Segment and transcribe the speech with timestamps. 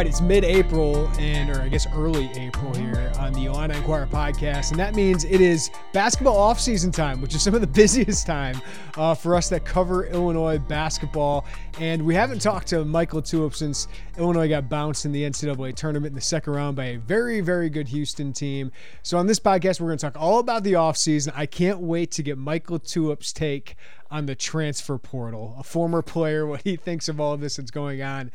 [0.00, 4.70] Right, it's mid-April and, or I guess early April here on the Illini Inquirer podcast,
[4.70, 8.62] and that means it is basketball off-season time, which is some of the busiest time
[8.96, 11.44] uh, for us that cover Illinois basketball.
[11.78, 16.12] And we haven't talked to Michael LaTulip since Illinois got bounced in the NCAA tournament
[16.12, 18.72] in the second round by a very, very good Houston team.
[19.02, 21.30] So on this podcast, we're going to talk all about the offseason.
[21.36, 23.76] I can't wait to get Michael LaTulip's take
[24.10, 28.00] on the transfer portal, a former player, what he thinks of all this that's going
[28.00, 28.30] on.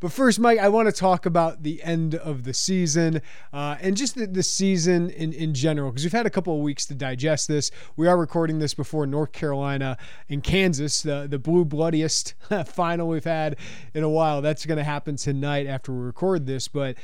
[0.00, 3.20] But first, Mike, I want to talk about the end of the season
[3.52, 6.62] uh, and just the, the season in, in general, because we've had a couple of
[6.62, 7.70] weeks to digest this.
[7.96, 9.98] We are recording this before North Carolina
[10.30, 12.34] and Kansas, the, the blue bloodiest
[12.66, 13.56] final we've had
[13.92, 14.40] in a while.
[14.40, 16.66] That's going to happen tonight after we record this.
[16.66, 16.96] But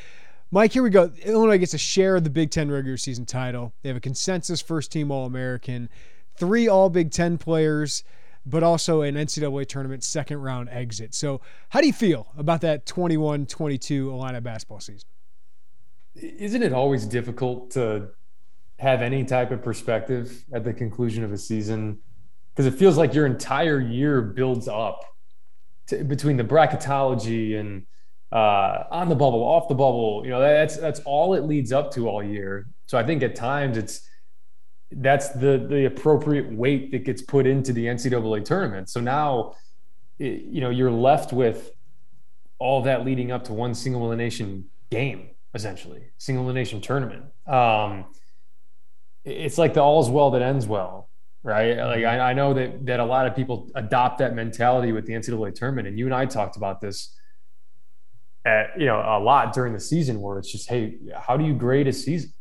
[0.50, 1.12] Mike, here we go.
[1.22, 3.74] Illinois gets a share of the Big Ten regular season title.
[3.82, 5.90] They have a consensus first team All American,
[6.34, 8.04] three All Big Ten players
[8.46, 11.14] but also an NCAA tournament second round exit.
[11.14, 15.08] So, how do you feel about that 21 22 Illini basketball season?
[16.14, 18.08] Isn't it always difficult to
[18.78, 21.98] have any type of perspective at the conclusion of a season?
[22.54, 25.04] Because it feels like your entire year builds up
[25.88, 27.84] to, between the bracketology and
[28.32, 30.22] uh, on the bubble, off the bubble.
[30.24, 32.68] You know, that's that's all it leads up to all year.
[32.86, 34.08] So I think at times it's
[34.92, 38.88] that's the the appropriate weight that gets put into the NCAA tournament.
[38.88, 39.54] So now,
[40.18, 41.72] you know, you're left with
[42.58, 47.24] all that leading up to one single elimination game, essentially single elimination tournament.
[47.46, 48.06] Um,
[49.24, 51.10] it's like the all's well that ends well,
[51.42, 51.76] right?
[51.76, 55.14] Like I, I know that that a lot of people adopt that mentality with the
[55.14, 57.12] NCAA tournament, and you and I talked about this.
[58.44, 61.52] At, you know, a lot during the season where it's just, hey, how do you
[61.52, 62.32] grade a season?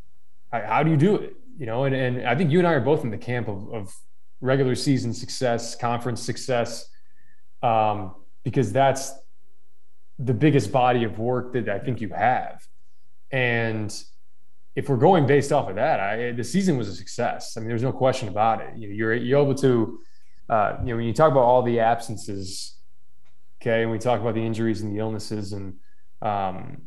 [0.52, 1.36] How do you do it?
[1.58, 3.74] You know, and, and I think you and I are both in the camp of,
[3.74, 3.94] of
[4.42, 6.90] regular season success, conference success,
[7.64, 9.14] um, because that's
[10.20, 12.62] the biggest body of work that I think you have.
[13.32, 13.94] And
[14.76, 17.56] if we're going based off of that, I, the season was a success.
[17.56, 18.78] I mean, there's no question about it.
[18.78, 20.00] You you're you're able to,
[20.50, 22.78] uh, you know, when you talk about all the absences,
[23.62, 25.76] okay, and we talk about the injuries and the illnesses and,
[26.22, 26.82] um,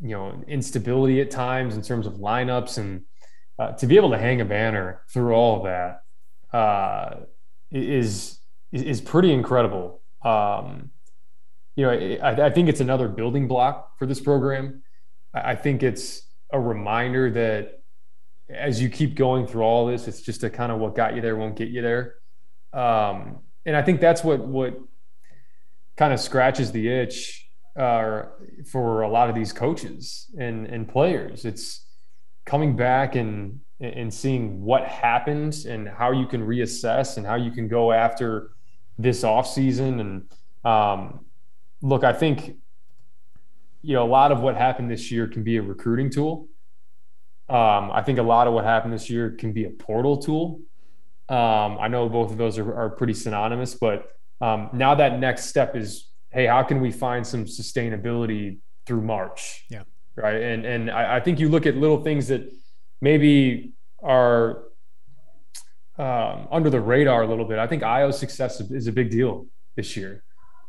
[0.00, 3.02] you know, instability at times in terms of lineups and
[3.60, 7.20] uh, to be able to hang a banner through all of that uh,
[7.70, 8.38] is
[8.72, 10.00] is pretty incredible.
[10.24, 10.90] Um,
[11.76, 11.90] you know,
[12.22, 14.82] I, I, think it's another building block for this program.
[15.34, 17.82] I think it's a reminder that
[18.48, 21.20] as you keep going through all this, it's just a kind of what got you
[21.20, 22.14] there won't get you there.
[22.72, 24.78] Um, and I think that's what what
[25.98, 27.46] kind of scratches the itch
[27.78, 28.22] uh,
[28.72, 31.44] for a lot of these coaches and and players.
[31.44, 31.84] It's
[32.50, 37.52] coming back and and seeing what happened and how you can reassess and how you
[37.52, 38.50] can go after
[38.98, 40.34] this off season and
[40.64, 41.24] um,
[41.80, 42.56] look i think
[43.82, 46.48] you know a lot of what happened this year can be a recruiting tool.
[47.48, 50.60] Um, i think a lot of what happened this year can be a portal tool.
[51.28, 54.08] Um, i know both of those are, are pretty synonymous but
[54.40, 59.66] um, now that next step is hey how can we find some sustainability through march?
[59.70, 59.84] Yeah
[60.16, 60.40] right?
[60.40, 62.50] And and I, I, think you look at little things that
[63.00, 64.64] maybe are
[65.98, 67.58] um, under the radar a little bit.
[67.58, 70.22] I think Ayo's success is a big deal this year.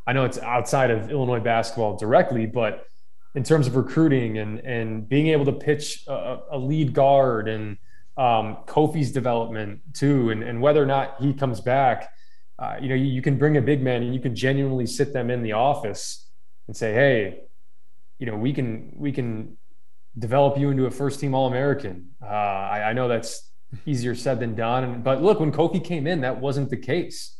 [0.06, 2.86] I know it's outside of Illinois basketball directly, but
[3.34, 7.78] in terms of recruiting and and being able to pitch a, a lead guard and
[8.16, 12.10] um, Kofi's development too, and, and whether or not he comes back,
[12.58, 15.12] uh, you know, you, you, can bring a big man and you can genuinely sit
[15.12, 16.28] them in the office
[16.68, 17.40] and say, hey,
[18.22, 19.56] you know, we can we can
[20.16, 22.10] develop you into a first team All American.
[22.22, 23.50] Uh, I, I, know that's
[23.84, 25.02] easier said than done.
[25.02, 27.36] But look, when Kofi came in, that wasn't the case.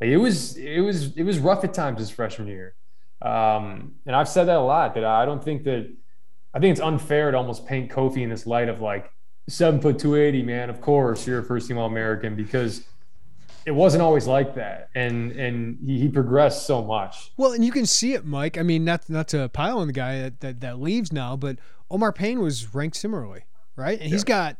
[0.00, 2.74] It was it was it was rough at times his freshman year,
[3.22, 4.94] um, and I've said that a lot.
[4.94, 5.94] That I don't think that
[6.52, 9.08] I think it's unfair to almost paint Kofi in this light of like
[9.48, 10.70] seven foot two eighty man.
[10.70, 12.84] Of course, you're a first team All American because
[13.66, 17.32] it wasn't always like that, and and he, he, progressed so much.
[17.36, 18.56] Well, and you can see it, Mike.
[18.56, 21.58] I mean, not not to pile on the guy that, that, that leaves now, but
[21.90, 23.98] Omar Payne was ranked similarly, right?
[23.98, 24.14] And yeah.
[24.14, 24.56] he's got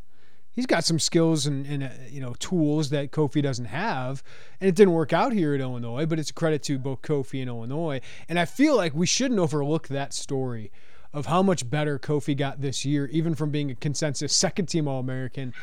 [0.51, 4.25] he's got some skills and, and uh, you know tools that Kofi doesn't have,
[4.61, 6.05] and it didn't work out here at Illinois.
[6.05, 9.39] But it's a credit to both Kofi and Illinois, and I feel like we shouldn't
[9.39, 10.73] overlook that story
[11.13, 14.89] of how much better Kofi got this year, even from being a consensus second team
[14.89, 15.55] All American.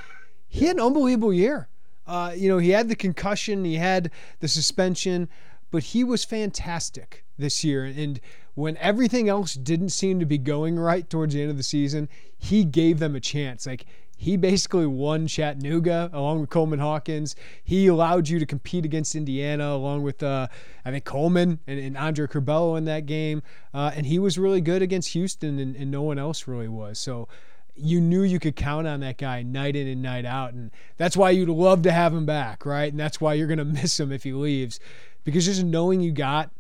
[0.48, 1.68] He had an unbelievable year.
[2.06, 5.30] Uh, you know, he had the concussion, he had the suspension,
[5.72, 7.86] but he was fantastic this year.
[7.86, 8.20] And
[8.56, 12.10] when everything else didn't seem to be going right towards the end of the season,
[12.38, 13.66] he gave them a chance.
[13.66, 13.86] Like
[14.24, 17.36] he basically won Chattanooga along with Coleman Hawkins.
[17.64, 20.48] He allowed you to compete against Indiana along with uh,
[20.86, 23.42] I think Coleman and, and Andre Curbelo in that game.
[23.74, 27.00] Uh, and he was really good against Houston, and, and no one else really was.
[27.00, 27.28] So
[27.76, 30.54] you knew you could count on that guy night in and night out.
[30.54, 32.92] And that's why you'd love to have him back, right?
[32.92, 34.80] And that's why you're going to miss him if he leaves.
[35.24, 36.52] Because just knowing you got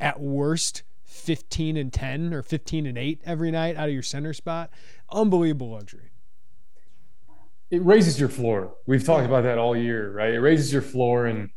[0.00, 4.32] at worst 15 and 10 or 15 and 8 every night out of your center
[4.32, 4.70] spot,
[5.10, 6.10] unbelievable luxury.
[7.70, 8.74] It raises your floor.
[8.86, 10.34] We've talked about that all year, right?
[10.34, 11.26] It raises your floor.
[11.26, 11.50] And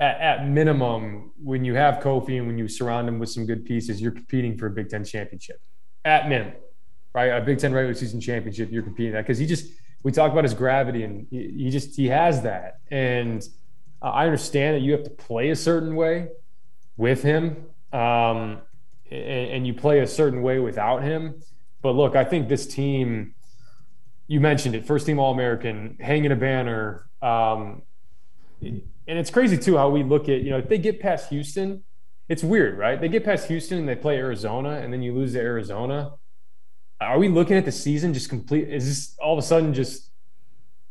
[0.00, 3.64] at, at minimum, when you have Kofi and when you surround him with some good
[3.64, 5.60] pieces, you're competing for a Big Ten championship.
[6.04, 6.54] At minimum
[7.14, 7.26] right?
[7.26, 9.72] A Big Ten regular season championship, you're competing that because he just
[10.02, 12.80] we talk about his gravity and he, he just he has that.
[12.90, 13.46] And
[14.02, 16.28] uh, I understand that you have to play a certain way
[16.96, 18.60] with him, um,
[19.10, 21.40] and, and, you play a certain way without him.
[21.82, 23.34] But look, I think this team.
[24.26, 27.06] You mentioned it, first team All American, hanging a banner.
[27.20, 27.82] Um,
[28.62, 31.82] and it's crazy too how we look at you know if they get past Houston,
[32.28, 32.98] it's weird, right?
[32.98, 36.12] They get past Houston and they play Arizona, and then you lose to Arizona
[37.04, 38.68] are we looking at the season just complete?
[38.68, 40.10] Is this all of a sudden just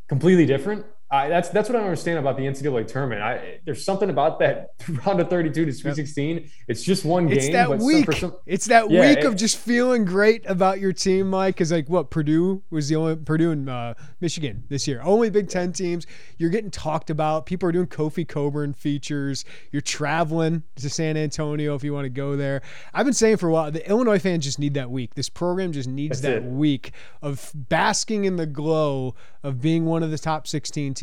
[0.08, 0.86] completely different?
[1.14, 3.22] I, that's that's what I understand about the NCAA tournament.
[3.22, 4.72] I, there's something about that
[5.06, 6.50] round of 32 to Sweet 16.
[6.68, 7.38] It's just one game.
[7.38, 8.12] It's that week.
[8.14, 11.54] Some, it's that yeah, week it, of just feeling great about your team, Mike.
[11.54, 15.50] Because like what Purdue was the only Purdue and uh, Michigan this year, only Big
[15.50, 16.08] Ten teams.
[16.40, 17.46] You're getting talked about.
[17.46, 19.46] People are doing Kofi Cockburn features.
[19.72, 22.64] You're traveling to San Antonio if you want to go there.
[22.92, 25.14] I've been saying for a while the Illinois fans just need that week.
[25.14, 26.44] This program just needs that it.
[26.44, 29.14] week of basking in the glow
[29.44, 31.03] of being one of the top 16 teams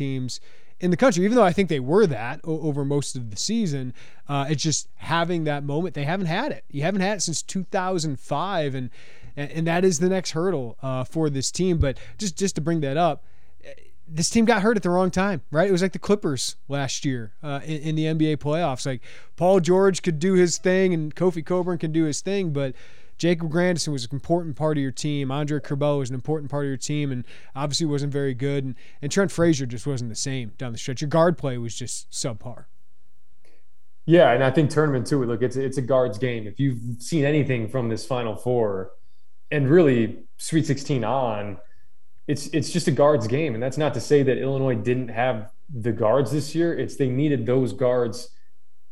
[0.79, 3.37] in the country, even though I think they were that o- over most of the
[3.37, 3.93] season.
[4.27, 5.93] Uh, it's just having that moment.
[5.93, 6.65] They haven't had it.
[6.69, 8.89] You haven't had it since 2005, and
[9.37, 11.77] and that is the next hurdle uh, for this team.
[11.77, 13.23] But just just to bring that up,
[14.07, 15.69] this team got hurt at the wrong time, right?
[15.69, 18.85] It was like the Clippers last year uh, in, in, the NBA playoffs.
[18.85, 19.01] Like
[19.37, 22.75] Paul George could do his thing and Kofi Cockburn can do his thing, but
[23.21, 25.29] Jacob Grandison was an important part of your team.
[25.29, 27.23] Andre Curbelo was an important part of your team, and
[27.55, 28.63] obviously wasn't very good.
[28.63, 31.01] And, and Trent Frazier just wasn't the same down the stretch.
[31.01, 32.65] Your guard play was just subpar.
[34.07, 35.23] Yeah, and I think tournament too.
[35.23, 36.47] Look, it's it's a guards game.
[36.47, 38.89] If you've seen anything from this Final Four,
[39.51, 41.59] and really Sweet 16 on,
[42.27, 43.53] it's it's just a guards game.
[43.53, 46.75] And that's not to say that Illinois didn't have the guards this year.
[46.75, 48.29] It's they needed those guards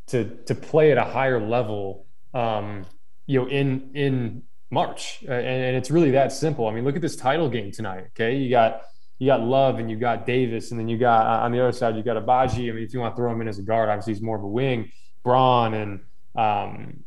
[0.10, 2.06] to to play at a higher level
[2.36, 2.86] um,
[3.30, 4.42] you know, in in
[4.72, 6.68] March, and, and, it's really that simple.
[6.68, 8.08] I mean, look at this title game tonight.
[8.08, 8.82] Okay, you got
[9.20, 11.72] you got Love and you got Davis, and then you got uh, on the other
[11.72, 12.70] side you got Agbaji.
[12.70, 14.36] I mean, if you want to throw him in as a guard, obviously he's more
[14.36, 14.92] of a wing.
[15.24, 16.00] Braun and
[16.36, 17.04] um,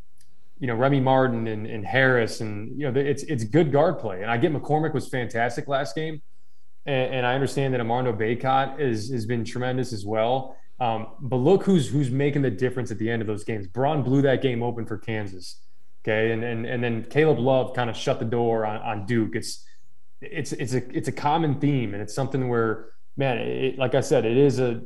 [0.59, 4.21] you know Remy Martin and, and Harris, and you know it's it's good guard play.
[4.21, 6.21] And I get McCormack was fantastic last game,
[6.85, 10.55] and, and I understand that Armando Bacot is has been tremendous as well.
[10.79, 13.67] Um, but look who's who's making the difference at the end of those games.
[13.67, 15.59] Braun blew that game open for Kansas.
[16.03, 19.35] Okay, and and and then Caleb Love kind of shut the door on, on Duke.
[19.35, 19.65] It's
[20.21, 24.01] it's it's a it's a common theme, and it's something where man, it, like I
[24.01, 24.81] said, it is a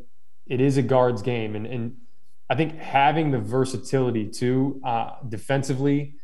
[0.46, 1.98] it is a guards game, and and
[2.50, 6.16] I think having the versatility too uh, defensively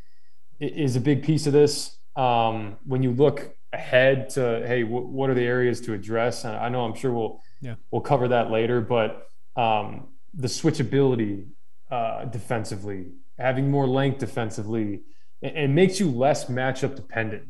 [0.60, 1.98] is a big piece of this.
[2.16, 6.46] Um, when you look ahead to hey, w- what are the areas to address?
[6.46, 7.76] And I know I'm sure we'll yeah.
[7.92, 11.48] we'll cover that later, but um, the switchability
[11.90, 13.08] uh, defensively
[13.38, 15.02] having more length defensively,
[15.42, 17.50] it, it makes you less matchup dependent.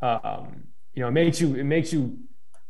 [0.00, 0.64] Um,
[0.94, 2.18] you know, it makes you it makes you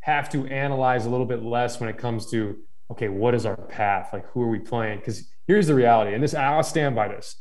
[0.00, 2.58] have to analyze a little bit less when it comes to
[2.90, 4.10] okay, what is our path?
[4.12, 4.98] Like, who are we playing?
[4.98, 7.36] Because here's the reality, and this I'll stand by this.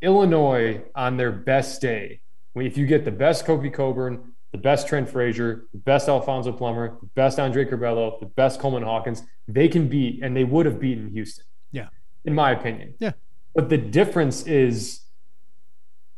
[0.00, 2.20] Illinois on their best day,
[2.56, 6.96] if you get the best Kofi Cockburn, the best Trent Frazier, the best Alfonso Plummer,
[7.00, 10.78] the best Andre Curbelo, the best Coleman Hawkins, they can beat, and they would have
[10.78, 11.44] beaten Houston.
[11.72, 11.88] Yeah.
[12.24, 12.94] In my opinion.
[12.98, 13.12] Yeah.
[13.54, 15.00] But the difference is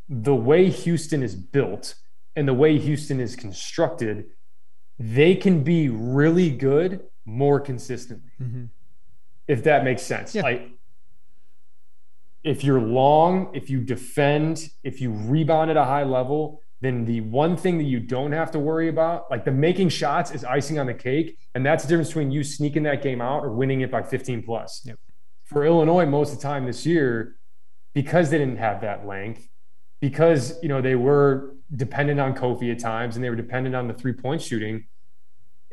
[0.09, 1.95] the way Houston is built
[2.35, 4.27] and the way Houston is constructed,
[4.99, 8.31] they can be really good more consistently.
[8.41, 8.65] Mm-hmm.
[9.49, 10.35] if that makes sense.
[10.35, 10.43] Yeah.
[10.43, 10.71] Like
[12.45, 17.21] if you're long, if you defend, if you rebound at a high level, then the
[17.23, 20.79] one thing that you don't have to worry about, like the making shots, is icing
[20.79, 21.39] on the cake.
[21.55, 24.43] And that's the difference between you sneaking that game out or winning it by 15
[24.43, 24.83] plus.
[24.85, 24.99] Yep.
[25.47, 27.37] For Illinois, most of the time this year,
[27.95, 29.49] because they didn't have that length,
[30.01, 33.89] because you know they were dependent on Kofi at times and they were dependent on
[33.89, 34.87] the three point shooting.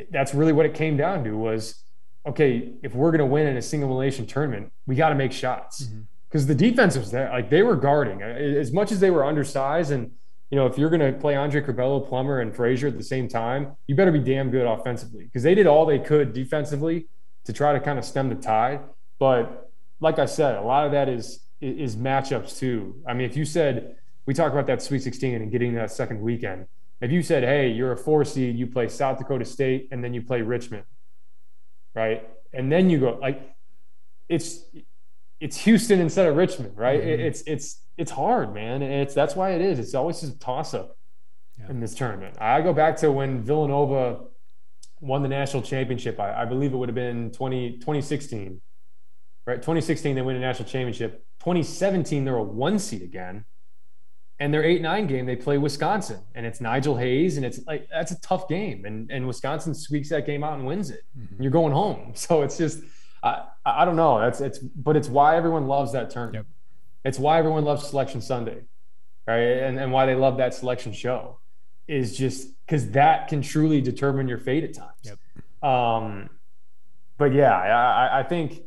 [0.10, 1.84] That's really what it came down to was
[2.25, 5.32] okay, if we're going to win in a single elimination tournament, we got to make
[5.32, 6.01] shots mm-hmm.
[6.30, 7.30] because the defense was there.
[7.30, 9.92] Like they were guarding as much as they were undersized.
[9.92, 10.12] And,
[10.50, 13.27] you know, if you're going to play Andre Curbelo, Plummer, and Frazier at the same
[13.27, 17.08] time, you better be damn good offensively because they did all they could defensively
[17.46, 18.80] to try to kind of stem the tide.
[19.20, 19.62] But
[20.03, 23.01] like I said, a lot of that is is matchups too.
[23.07, 23.95] I mean, if you said
[24.25, 26.67] we talk about that Sweet 16 and getting that second weekend,
[27.01, 30.13] if you said, hey, you're a four seed, you play South Dakota State, and then
[30.13, 30.83] you play Richmond,
[31.95, 32.27] right?
[32.53, 33.55] And then you go like
[34.29, 34.60] it's
[35.39, 37.01] it's Houston instead of Richmond, right?
[37.01, 37.22] Mm-hmm.
[37.27, 38.81] It's it's it's hard, man.
[38.81, 39.79] And it's that's why it is.
[39.79, 40.98] It's always just a toss up
[41.60, 41.69] Yeah.
[41.69, 42.38] in this tournament.
[42.41, 44.25] I go back to when Villanova
[45.01, 46.19] won the national championship.
[46.19, 48.62] I, I believe it would have been 20, 2016,
[49.45, 49.57] right?
[49.57, 51.25] 2016, they win a national championship.
[51.39, 53.45] 2017, they're a one seed again.
[54.39, 57.88] And their eight nine game, they play Wisconsin, and it's Nigel Hayes, and it's like
[57.89, 61.03] that's a tough game, and and Wisconsin squeaks that game out and wins it.
[61.17, 61.41] Mm-hmm.
[61.41, 62.81] You're going home, so it's just
[63.21, 64.19] I I don't know.
[64.19, 66.47] That's it's but it's why everyone loves that tournament.
[66.47, 66.55] Yep.
[67.05, 68.63] It's why everyone loves Selection Sunday,
[69.27, 69.38] right?
[69.38, 71.39] And and why they love that selection show
[71.88, 74.91] is just because that can truly determine your fate at times.
[75.03, 75.69] Yep.
[75.69, 76.29] Um,
[77.17, 78.62] but yeah, I, I think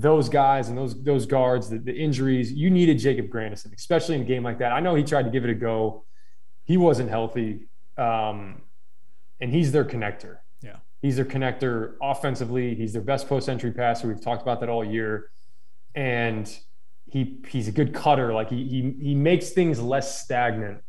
[0.00, 4.22] those guys and those those guards, the, the injuries, you needed Jacob Grandison, especially in
[4.22, 4.72] a game like that.
[4.72, 6.04] I know he tried to give it a go.
[6.64, 7.68] He wasn't healthy.
[7.96, 8.62] Um,
[9.40, 10.38] and he's their connector.
[10.62, 10.76] Yeah.
[11.02, 12.74] He's their connector offensively.
[12.74, 14.08] He's their best post entry passer.
[14.08, 15.30] We've talked about that all year.
[15.94, 16.50] And
[17.06, 18.32] he he's a good cutter.
[18.32, 20.80] Like he he he makes things less stagnant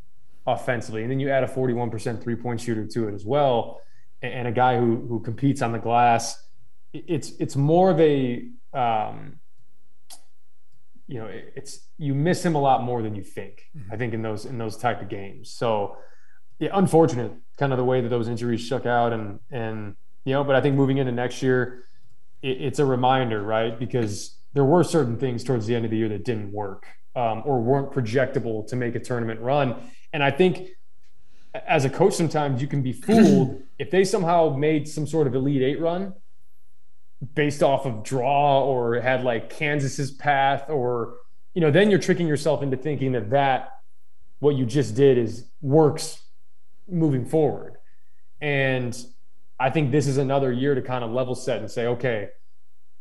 [0.47, 1.03] offensively.
[1.03, 3.81] And then you add a 41% three point shooter to it as well,
[4.21, 6.41] and, and a guy who who competes on the glass.
[7.07, 9.39] It's it's more of a um,
[11.07, 13.63] you know it's you miss him a lot more than you think.
[13.91, 15.51] I think in those in those type of games.
[15.51, 15.97] So
[16.59, 20.43] yeah, unfortunate kind of the way that those injuries shook out and and you know,
[20.43, 21.85] but I think moving into next year,
[22.41, 23.77] it, it's a reminder, right?
[23.77, 27.43] Because there were certain things towards the end of the year that didn't work um,
[27.45, 29.75] or weren't projectable to make a tournament run.
[30.13, 30.69] And I think
[31.67, 35.35] as a coach, sometimes you can be fooled if they somehow made some sort of
[35.35, 36.13] elite eight run
[37.33, 41.15] based off of draw or had like Kansas's path or
[41.53, 43.69] you know then you're tricking yourself into thinking that that
[44.39, 46.21] what you just did is works
[46.87, 47.77] moving forward.
[48.41, 48.95] And
[49.59, 52.29] I think this is another year to kind of level set and say, okay,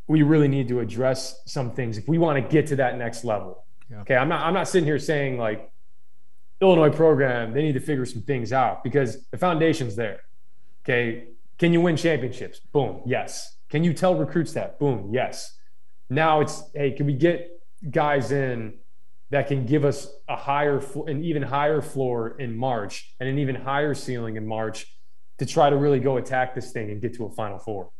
[0.07, 3.25] we really need to address some things if we want to get to that next
[3.25, 3.65] level.
[3.91, 4.01] Yeah.
[4.01, 5.71] Okay, I'm not I'm not sitting here saying like
[6.61, 10.21] Illinois program, they need to figure some things out because the foundation's there.
[10.85, 11.29] Okay,
[11.59, 12.61] can you win championships?
[12.61, 13.54] Boom, yes.
[13.75, 14.79] Can you tell recruits that?
[14.79, 15.59] Boom, yes.
[16.09, 18.75] Now it's hey, can we get guys in
[19.31, 23.57] that can give us a higher, an even higher floor in March and an even
[23.57, 24.87] higher ceiling in March
[25.39, 27.91] to try to really go attack this thing and get to a Final Four.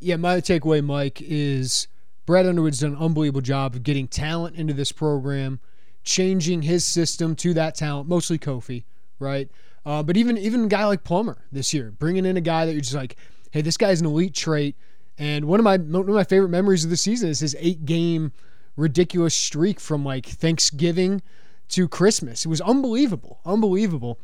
[0.00, 1.86] Yeah, my takeaway, Mike, is
[2.26, 5.60] Brad Underwood's done an unbelievable job of getting talent into this program,
[6.02, 8.82] changing his system to that talent, mostly Kofi,
[9.20, 9.48] right?
[9.86, 12.72] Uh, but even even a guy like Plummer this year, bringing in a guy that
[12.72, 13.14] you're just like,
[13.52, 14.74] hey, this guy's an elite trait.
[15.20, 17.84] And one of my one of my favorite memories of the season is his eight
[17.84, 18.32] game
[18.74, 21.20] ridiculous streak from like Thanksgiving
[21.68, 22.46] to Christmas.
[22.46, 24.18] It was unbelievable, unbelievable.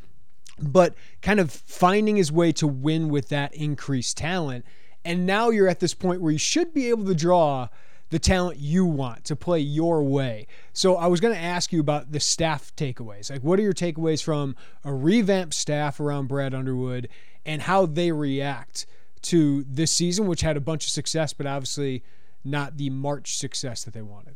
[0.59, 4.65] But kind of finding his way to win with that increased talent.
[5.05, 7.67] And now you're at this point where you should be able to draw
[8.09, 10.47] the talent you want to play your way.
[10.73, 13.29] So I was going to ask you about the staff takeaways.
[13.29, 17.07] Like, what are your takeaways from a revamped staff around Brad Underwood
[17.45, 18.87] and how they react
[19.23, 22.03] to this season, which had a bunch of success, but obviously
[22.43, 24.35] not the March success that they wanted?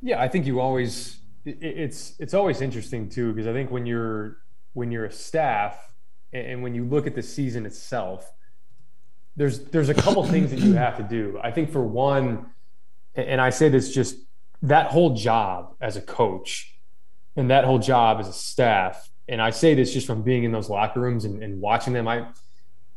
[0.00, 4.38] Yeah, I think you always it's it's always interesting too because I think when you're
[4.74, 5.92] when you're a staff
[6.32, 8.32] and when you look at the season itself,
[9.36, 11.38] there's there's a couple things that you have to do.
[11.42, 12.46] I think for one,
[13.14, 14.16] and I say this just
[14.62, 16.76] that whole job as a coach
[17.36, 20.52] and that whole job as a staff, and I say this just from being in
[20.52, 22.08] those locker rooms and, and watching them.
[22.08, 22.26] I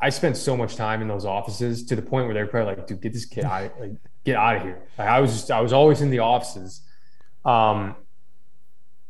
[0.01, 2.87] I spent so much time in those offices to the point where they're probably like,
[2.87, 3.91] dude, get this kid out, like,
[4.25, 4.81] get out of here.
[4.97, 6.81] Like, I was just I was always in the offices.
[7.45, 7.95] Um,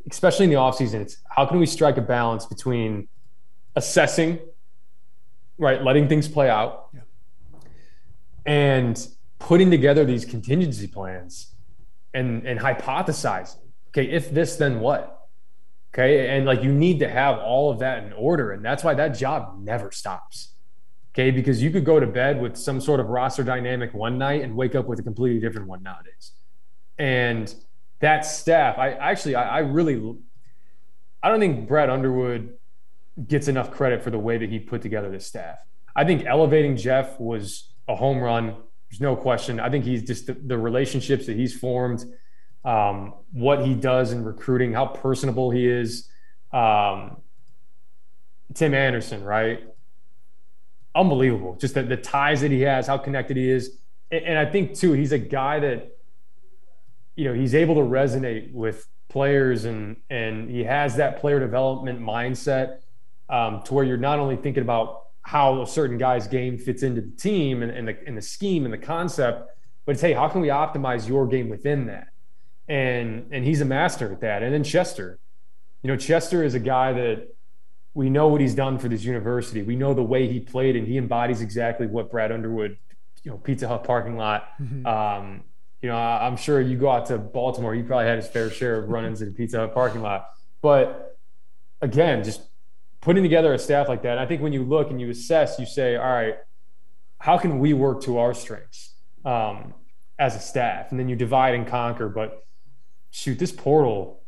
[0.10, 3.08] especially in the offseason, it's how can we strike a balance between
[3.76, 4.40] assessing,
[5.58, 7.02] right, letting things play out, yeah.
[8.46, 9.08] and
[9.40, 11.56] putting together these contingency plans
[12.14, 13.58] and and hypothesizing.
[13.90, 15.25] Okay, if this, then what?
[15.96, 18.94] Okay, and like you need to have all of that in order, and that's why
[18.96, 20.56] that job never stops.
[21.14, 24.42] Okay, because you could go to bed with some sort of roster dynamic one night
[24.42, 26.34] and wake up with a completely different one nowadays.
[26.98, 27.54] And
[28.02, 30.18] that staff, I actually, I, I really,
[31.24, 32.58] I don't think Brad Underwood
[33.26, 35.60] gets enough credit for the way that he put together this staff.
[35.96, 38.58] I think elevating Geoff was a home run.
[38.92, 39.62] There's no question.
[39.62, 42.04] I think he's just the, the relationships that he's formed,
[42.66, 46.10] um, what he does in recruiting, how personable he is.
[46.52, 47.18] Um,
[48.54, 49.64] Tim Anderson, right?
[50.96, 51.58] Unbelievable.
[51.60, 53.78] Just the, the ties that he has, how connected he is.
[54.12, 55.98] And, and I think, too, he's a guy that,
[57.16, 62.02] you know, he's able to resonate with players and and he has that player development
[62.02, 62.80] mindset
[63.30, 67.02] um, to where you're not only thinking about how a certain guy's game fits into
[67.02, 69.50] the team and, and, the, and the scheme and the concept,
[69.86, 72.10] but it's hey, how can we optimize your game within that?
[72.68, 74.42] And and he's a master at that.
[74.44, 75.20] And then Chester,
[75.84, 77.36] you know, Chester is a guy that
[77.94, 79.62] we know what he's done for this university.
[79.62, 82.78] We know the way he played, and he embodies exactly what Brad Underwood,
[83.24, 84.50] you know, Pizza Hut parking lot.
[84.62, 84.86] Mm-hmm.
[84.86, 85.44] Um,
[85.82, 88.78] you know, I'm sure you go out to Baltimore, he probably had his fair share
[88.80, 90.30] of run-ins in Pizza Hut parking lot.
[90.62, 91.18] But
[91.82, 92.42] again, just
[93.02, 95.68] putting together a staff like that, I think when you look and you assess, you
[95.68, 96.38] say, all right,
[97.20, 99.76] how can we work to our strengths um,
[100.18, 100.90] as a staff?
[100.90, 102.10] And then you divide and conquer.
[102.10, 102.44] But
[103.16, 104.22] shoot, this portal,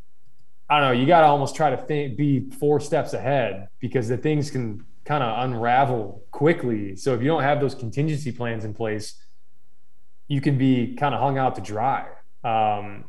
[0.70, 4.08] I don't know, you got to almost try to think, be four steps ahead because
[4.08, 6.96] the things can kind of unravel quickly.
[6.96, 9.16] So if you don't have those contingency plans in place,
[10.30, 12.08] you can be kind of hung out to dry.
[12.46, 13.04] Um,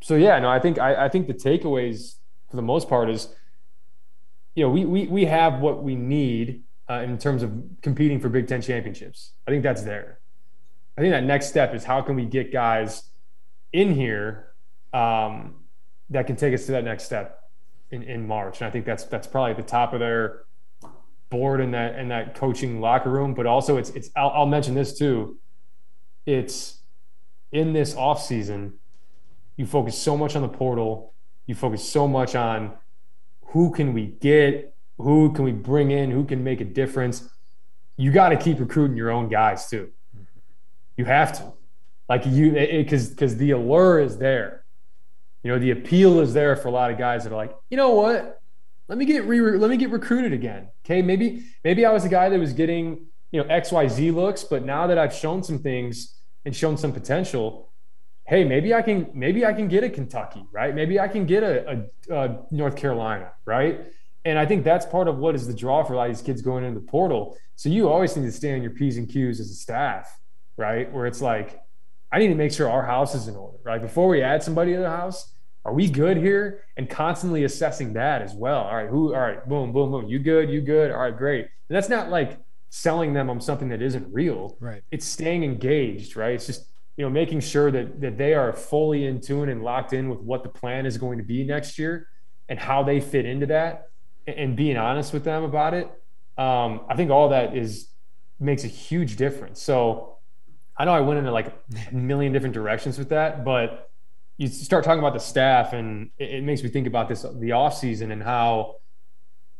[0.00, 2.16] so yeah, no, I think I, I think the takeaways
[2.48, 3.28] for the most part is
[4.54, 8.28] you know, we we we have what we need uh, in terms of competing for
[8.28, 9.32] Big Ten championships.
[9.48, 10.20] I think that's there.
[10.96, 13.10] I think that next step is how can we get guys
[13.72, 14.53] in here
[14.94, 15.56] um,
[16.10, 17.42] that can take us to that next step
[17.90, 18.60] in, in March.
[18.60, 20.44] And I think that's that's probably at the top of their
[21.30, 23.34] board in that in that coaching locker room.
[23.34, 25.38] But also, it's it's I'll, I'll mention this too.
[26.24, 26.80] It's
[27.52, 28.74] in this off season,
[29.56, 31.12] you focus so much on the portal.
[31.46, 32.72] You focus so much on
[33.48, 37.28] who can we get, who can we bring in, who can make a difference.
[37.96, 39.90] You got to keep recruiting your own guys too.
[40.96, 41.52] You have to,
[42.08, 44.63] like you, because because the allure is there.
[45.44, 47.76] You know, the appeal is there for a lot of guys that are like, you
[47.76, 48.40] know what?
[48.88, 50.68] Let me get re let me get recruited again.
[50.84, 54.10] Okay, maybe maybe I was a guy that was getting you know X Y Z
[54.10, 57.70] looks, but now that I've shown some things and shown some potential,
[58.26, 60.74] hey, maybe I can maybe I can get a Kentucky, right?
[60.74, 63.80] Maybe I can get a, a, a, North Carolina, right?
[64.24, 66.24] And I think that's part of what is the draw for a lot of these
[66.24, 67.36] kids going into the portal.
[67.56, 70.18] So you always need to stay on your P's and Q's as a staff,
[70.56, 70.90] right?
[70.90, 71.60] Where it's like,
[72.10, 73.82] I need to make sure our house is in order, right?
[73.82, 75.33] Before we add somebody to the house,
[75.64, 76.64] are we good here?
[76.76, 78.60] And constantly assessing that as well.
[78.60, 80.06] All right, who, all right, boom, boom, boom.
[80.06, 80.90] You good, you good.
[80.90, 81.42] All right, great.
[81.68, 82.38] And that's not like
[82.70, 84.56] selling them on something that isn't real.
[84.60, 84.82] Right.
[84.90, 86.34] It's staying engaged, right?
[86.34, 89.92] It's just you know, making sure that that they are fully in tune and locked
[89.92, 92.08] in with what the plan is going to be next year
[92.48, 93.90] and how they fit into that,
[94.26, 95.86] and being honest with them about it.
[96.36, 97.88] Um, I think all that is
[98.38, 99.62] makes a huge difference.
[99.62, 100.18] So
[100.76, 101.52] I know I went into like
[101.90, 103.90] a million different directions with that, but
[104.36, 107.52] you start talking about the staff, and it, it makes me think about this the
[107.52, 108.76] off season and how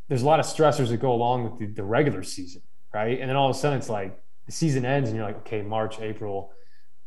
[0.08, 3.20] there's a lot of stressors that go along with the, the regular season, right?
[3.20, 5.62] And then all of a sudden it's like the season ends, and you're like, okay,
[5.62, 6.52] March, April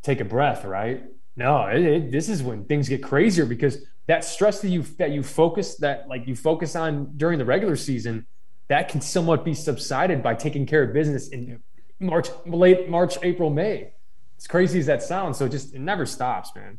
[0.02, 1.04] take a breath, right?
[1.36, 5.10] No, it, it, this is when things get crazier because that stress that you that
[5.10, 8.26] you focus that like you focus on during the regular season,
[8.68, 11.62] that can somewhat be subsided by taking care of business in
[12.00, 13.92] March, late March, April, May.
[14.36, 16.78] As crazy as that sounds, so it just it never stops, man.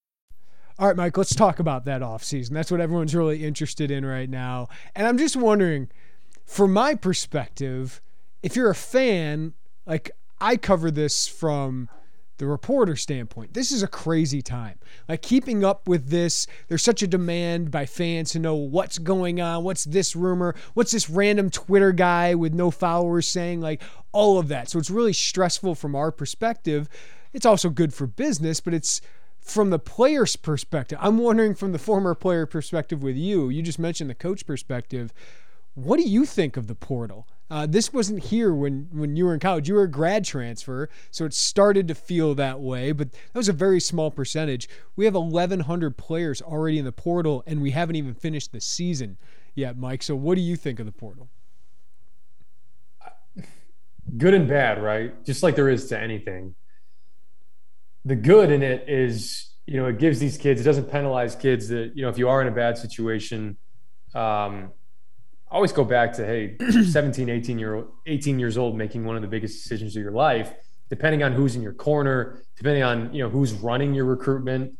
[0.79, 2.51] All right, Mike, let's talk about that offseason.
[2.51, 4.67] That's what everyone's really interested in right now.
[4.95, 5.89] And I'm just wondering,
[6.45, 8.01] from my perspective,
[8.41, 9.53] if you're a fan,
[9.85, 11.89] like I cover this from
[12.37, 14.79] the reporter standpoint, this is a crazy time.
[15.07, 19.39] Like keeping up with this, there's such a demand by fans to know what's going
[19.39, 24.39] on, what's this rumor, what's this random Twitter guy with no followers saying, like all
[24.39, 24.69] of that.
[24.69, 26.89] So it's really stressful from our perspective.
[27.33, 29.01] It's also good for business, but it's
[29.41, 33.79] from the player's perspective, I'm wondering from the former player perspective with you, you just
[33.79, 35.11] mentioned the coach perspective.
[35.73, 37.27] What do you think of the portal?
[37.49, 39.67] Uh, this wasn't here when, when you were in college.
[39.67, 43.49] You were a grad transfer, so it started to feel that way, but that was
[43.49, 44.69] a very small percentage.
[44.95, 49.17] We have 1,100 players already in the portal, and we haven't even finished the season
[49.55, 50.03] yet, Mike.
[50.03, 51.29] So, what do you think of the portal?
[54.17, 55.23] Good and bad, right?
[55.25, 56.55] Just like there is to anything
[58.05, 61.67] the good in it is you know it gives these kids it doesn't penalize kids
[61.69, 63.57] that you know if you are in a bad situation
[64.15, 64.71] um
[65.51, 69.21] always go back to hey 17 18 year old 18 years old making one of
[69.21, 70.53] the biggest decisions of your life.
[70.89, 74.77] Depending on who's in your corner depending on you know who's running your recruitment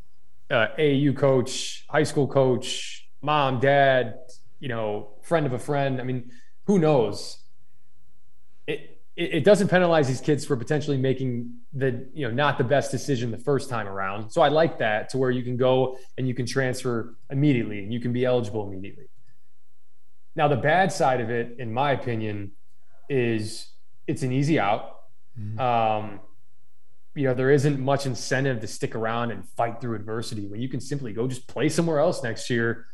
[0.49, 4.15] uh, AAU coach high school coach mom dad
[4.59, 6.01] you know friend of a friend.
[6.01, 6.31] I mean
[6.65, 7.37] who knows?
[8.67, 12.91] It, it doesn't penalize these kids for potentially making the you know not the best
[12.91, 14.31] decision the first time around.
[14.31, 17.93] So I like that to where you can go and you can transfer immediately and
[17.93, 19.05] you can be eligible immediately.
[20.35, 22.51] Now the bad side of it, in my opinion,
[23.09, 23.67] is
[24.07, 24.97] it's an easy out.
[25.39, 25.59] Mm-hmm.
[25.59, 26.19] Um,
[27.13, 30.69] you know there isn't much incentive to stick around and fight through adversity when you
[30.69, 32.85] can simply go just play somewhere else next year,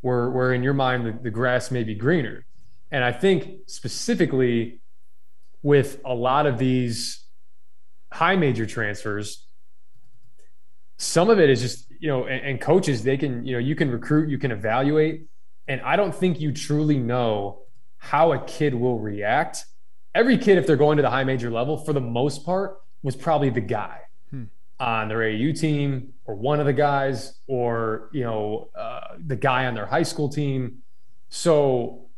[0.00, 2.44] where where in your mind the, the grass may be greener.
[2.90, 4.80] And I think specifically
[5.62, 7.24] with a lot of these
[8.12, 9.46] high major transfers,
[10.96, 13.74] some of it is just, you know, and, and, coaches, they can, you know, you
[13.74, 15.26] can recruit, you can evaluate.
[15.68, 17.62] And I don't think you truly know
[17.96, 19.64] how a kid will react.
[20.14, 23.16] Every kid, if they're going to the high major level, for the most part, was
[23.16, 24.44] probably the guy hmm.
[24.78, 29.66] on their AU team or one of the guys or, you know, uh, the guy
[29.66, 30.82] on their high school team.
[31.28, 32.08] So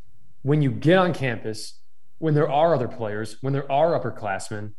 [0.43, 1.75] when you get on campus,
[2.23, 4.71] when there are other players, when there are upperclassmen,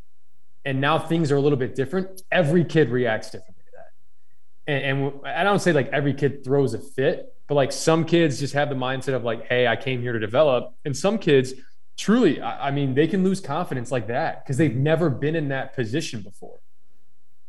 [0.64, 4.74] and now things are a little bit different, every kid reacts differently to that.
[4.74, 8.40] And, and I don't say like every kid throws a fit, but like some kids
[8.40, 10.74] just have the mindset of like, hey, I came here to develop.
[10.86, 11.54] And some kids
[11.98, 15.50] truly, I, I mean, they can lose confidence like that because they've never been in
[15.50, 16.60] that position before.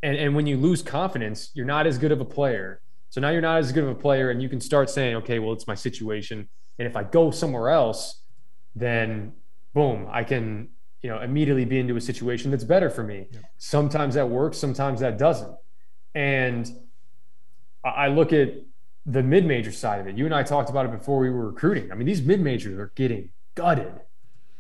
[0.03, 2.81] And, and when you lose confidence, you're not as good of a player.
[3.11, 5.39] So now you're not as good of a player, and you can start saying, okay,
[5.39, 6.49] well, it's my situation.
[6.81, 8.23] And if I go somewhere else,
[8.75, 9.35] then
[9.75, 10.69] boom, I can,
[11.03, 13.27] you know, immediately be into a situation that's better for me.
[13.31, 13.41] Yeah.
[13.59, 15.55] Sometimes that works, sometimes that doesn't.
[16.15, 16.71] And
[17.85, 18.55] I look at
[19.05, 20.17] the mid major side of it.
[20.17, 21.93] You and I talked about it before we were recruiting.
[21.93, 23.93] I mean, these mid majors are getting gutted,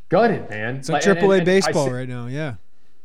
[0.09, 0.77] gutted, man.
[0.77, 2.27] It's like triple A baseball right now.
[2.27, 2.55] Yeah,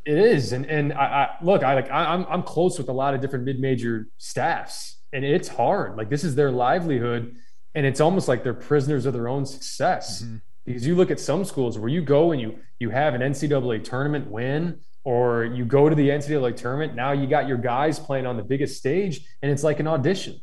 [0.05, 0.51] it is.
[0.51, 3.21] And and I, I look, I like I, I'm I'm close with a lot of
[3.21, 5.95] different mid major staffs, and it's hard.
[5.95, 7.35] Like this is their livelihood,
[7.73, 10.23] and it's almost like they're prisoners of their own success.
[10.23, 10.37] Mm-hmm.
[10.65, 13.83] Because you look at some schools where you go and you you have an NCAA
[13.83, 16.95] tournament win, or you go to the NCAA tournament.
[16.95, 20.39] Now you got your guys playing on the biggest stage, and it's like an audition.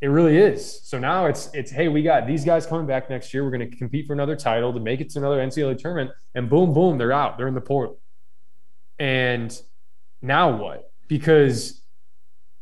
[0.00, 0.80] It really is.
[0.82, 3.44] So now it's it's hey, we got these guys coming back next year.
[3.44, 6.48] We're going to compete for another title to make it to another NCAA tournament, and
[6.48, 7.36] boom, boom, they're out.
[7.36, 7.98] They're in the portal.
[8.98, 9.58] And
[10.22, 10.92] now what?
[11.08, 11.82] Because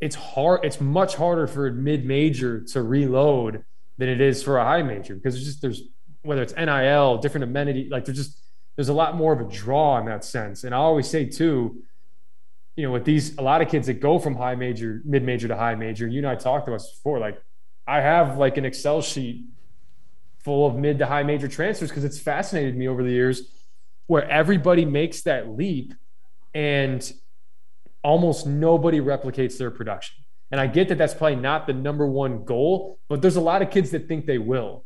[0.00, 0.64] it's hard.
[0.64, 3.64] It's much harder for a mid major to reload
[3.98, 5.82] than it is for a high major because there's just there's
[6.22, 8.40] whether it's NIL, different amenity, like there's just
[8.76, 10.64] there's a lot more of a draw in that sense.
[10.64, 11.82] And I always say too,
[12.76, 15.48] you know, with these a lot of kids that go from high major, mid major
[15.48, 17.42] to high major, you and I talked to us before, like
[17.86, 19.46] I have like an Excel sheet
[20.44, 23.42] full of mid to high major transfers because it's fascinated me over the years
[24.06, 25.92] where everybody makes that leap
[26.54, 27.12] and
[28.02, 30.24] almost nobody replicates their production.
[30.50, 33.60] And I get that that's probably not the number one goal, but there's a lot
[33.60, 34.84] of kids that think they will.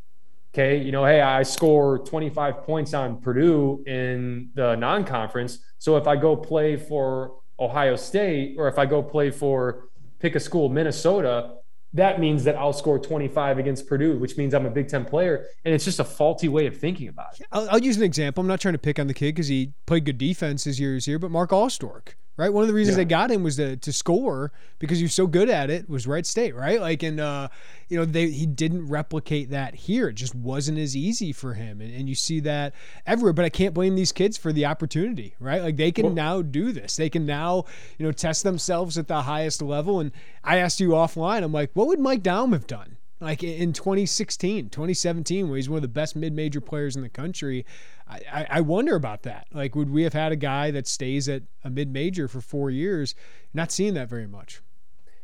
[0.54, 5.58] Okay, you know, hey, I score 25 points on Purdue in the non-conference.
[5.78, 9.88] So if I go play for Ohio State or if I go play for
[10.18, 11.54] pick a school, Minnesota,
[11.94, 15.46] that means that I'll score 25 against Purdue, which means I'm a Big Ten player.
[15.64, 17.46] And it's just a faulty way of thinking about it.
[17.50, 18.42] I'll, I'll use an example.
[18.42, 21.06] I'm not trying to pick on the kid because he played good defense his years
[21.06, 22.52] here, but Mark Alstork right?
[22.52, 23.04] One of the reasons yeah.
[23.04, 26.06] they got him was to, to score because he was so good at it was
[26.06, 26.80] Wright State, right?
[26.80, 27.48] Like, and uh,
[27.88, 30.08] you know, they he didn't replicate that here.
[30.08, 32.74] It just wasn't as easy for him, and, and you see that
[33.06, 33.32] everywhere.
[33.32, 35.62] But I can't blame these kids for the opportunity, right?
[35.62, 36.96] Like they can well, now do this.
[36.96, 37.64] They can now,
[37.98, 40.00] you know, test themselves at the highest level.
[40.00, 42.96] And I asked you offline, I'm like, what would Mike Daum have done?
[43.22, 47.64] Like in 2016, 2017, where he's one of the best mid-major players in the country.
[48.08, 49.46] I, I wonder about that.
[49.52, 53.14] Like, would we have had a guy that stays at a mid-major for four years?
[53.54, 54.60] Not seeing that very much.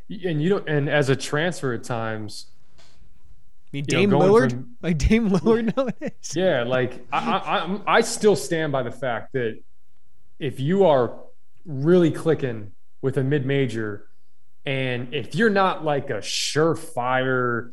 [0.09, 0.69] And you don't.
[0.69, 2.47] And as a transfer at times,
[2.79, 2.83] I
[3.73, 6.33] mean, Dame know, Lillard, from, like Dame Lillard nowadays.
[6.35, 7.19] Yeah, like I,
[7.87, 9.61] I, I still stand by the fact that
[10.39, 11.19] if you are
[11.67, 14.09] really clicking with a mid-major,
[14.65, 17.73] and if you're not like a surefire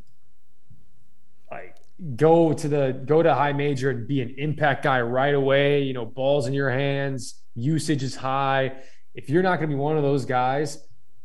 [2.16, 5.84] go to the go to high major and be an impact guy right away.
[5.84, 8.74] You know, balls in your hands, usage is high.
[9.14, 10.78] If you're not going to be one of those guys,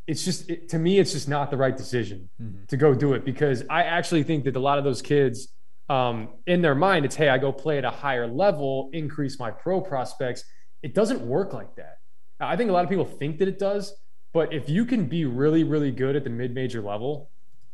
[0.06, 2.64] it's just it, to me, it's just not the right decision mm-hmm.
[2.68, 5.48] to go do it because I actually think that a lot of those kids,
[5.88, 9.50] um, in their mind, it's hey, I go play at a higher level, increase my
[9.50, 10.44] pro prospects.
[10.82, 11.98] It doesn't work like that.
[12.38, 13.94] I think a lot of people think that it does,
[14.32, 17.30] but if you can be really, really good at the mid major level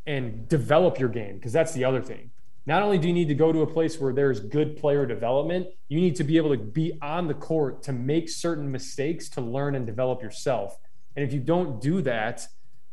[0.06, 2.30] and develop your game, because that's the other thing
[2.66, 5.68] not only do you need to go to a place where there's good player development,
[5.88, 9.40] you need to be able to be on the court to make certain mistakes to
[9.40, 10.76] learn and develop yourself.
[11.14, 12.46] And if you don't do that,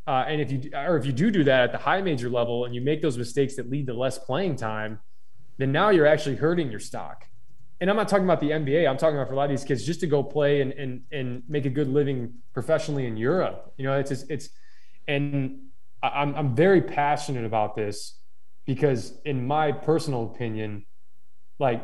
[0.06, 2.66] uh, and if you or if you do do that at the high major level
[2.66, 5.00] and you make those mistakes that lead to less playing time,
[5.58, 7.26] then now you're actually hurting your stock.
[7.82, 8.88] And I'm not talking about the NBA.
[8.88, 11.02] I'm talking about for a lot of these kids just to go play and and
[11.12, 13.74] and make a good living professionally in Europe.
[13.78, 14.50] You know, it's it's
[15.08, 15.62] and
[16.04, 18.20] I'm I'm very passionate about this
[18.66, 20.86] because in my personal opinion,
[21.60, 21.84] like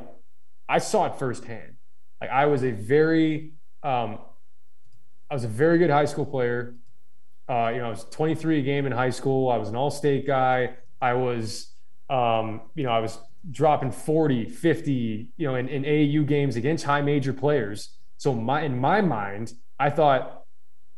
[0.67, 1.75] I saw it firsthand.
[2.21, 4.19] Like I was a very, um,
[5.29, 6.75] I was a very good high school player.
[7.47, 9.49] Uh, you know, I was 23 a game in high school.
[9.49, 10.75] I was an all-state guy.
[11.01, 11.71] I was,
[12.09, 13.17] um, you know, I was
[13.49, 17.95] dropping 40, 50, you know, in, in AAU games against high major players.
[18.17, 20.43] So my, in my mind, I thought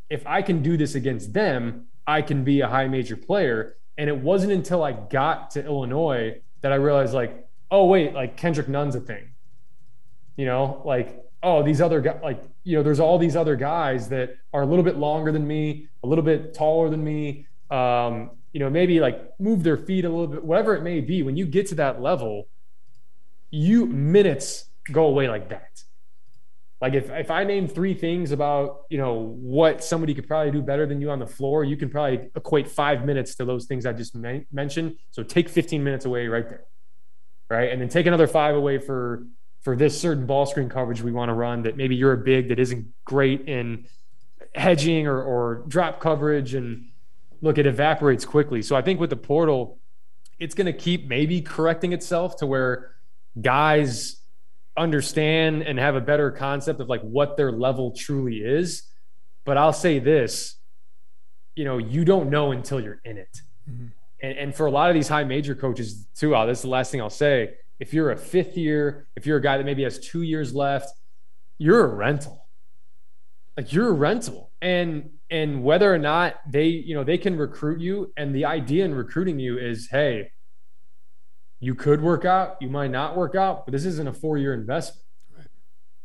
[0.09, 3.77] if I can do this against them, I can be a high major player.
[3.97, 8.38] And it wasn't until I got to Illinois that I realized, like, oh, wait, like
[8.38, 9.30] Kendrick Nunn's a thing.
[10.38, 14.10] You know, like, oh, these other guys, like, you know, there's all these other guys
[14.10, 18.32] that are a little bit longer than me, a little bit taller than me, um,
[18.54, 21.23] you know, maybe like move their feet a little bit, whatever it may be.
[21.23, 22.47] When you get to that level,
[23.49, 25.70] you minutes go away like that.
[26.81, 30.63] Like if, if I name three things about, you know, what somebody could probably do
[30.63, 33.85] better than you on the floor, you can probably equate five minutes to those things
[33.85, 34.15] I just
[34.51, 34.95] mentioned.
[35.11, 36.63] So take 15 minutes away right there.
[37.49, 37.71] Right.
[37.71, 39.27] And then take another five away for,
[39.61, 42.49] for this certain ball screen coverage we want to run that maybe you're a big
[42.49, 43.85] that isn't great in
[44.55, 46.55] hedging or, or drop coverage.
[46.55, 46.89] And
[47.41, 48.63] look, it evaporates quickly.
[48.63, 49.77] So I think with the portal,
[50.39, 52.95] it's going to keep maybe correcting itself to where
[53.39, 54.20] guys
[54.77, 58.84] understand and have a better concept of like what their level truly is.
[59.43, 60.55] But I'll say this,
[61.55, 63.41] you know, you don't know until you're in it.
[63.69, 63.88] Mm-hmm.
[64.23, 66.69] And, and for a lot of these high major coaches too, Al, this is the
[66.69, 67.55] last thing I'll say.
[67.79, 70.89] If you're a fifth year, if you're a guy that maybe has two years left,
[71.57, 72.45] you're a rental.
[73.57, 74.51] Like you're a rental.
[74.62, 78.13] And and whether or not they, you know, they can recruit you.
[78.17, 80.31] And the idea in recruiting you is, hey,
[81.62, 84.54] you could work out, you might not work out, but this isn't a four year
[84.54, 85.06] investment.
[85.38, 85.47] Right.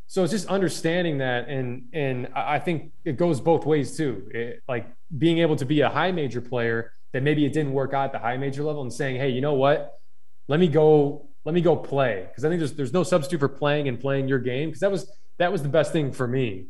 [0.07, 4.31] So it's just understanding that, and and I think it goes both ways too.
[4.33, 7.95] It, like being able to be a high major player that maybe it didn't work
[7.95, 9.99] out at the high major level, and saying, hey, you know what?
[10.47, 11.27] Let me go.
[11.45, 14.29] Let me go play because I think there's there's no substitute for playing and playing
[14.29, 16.67] your game because that was that was the best thing for me.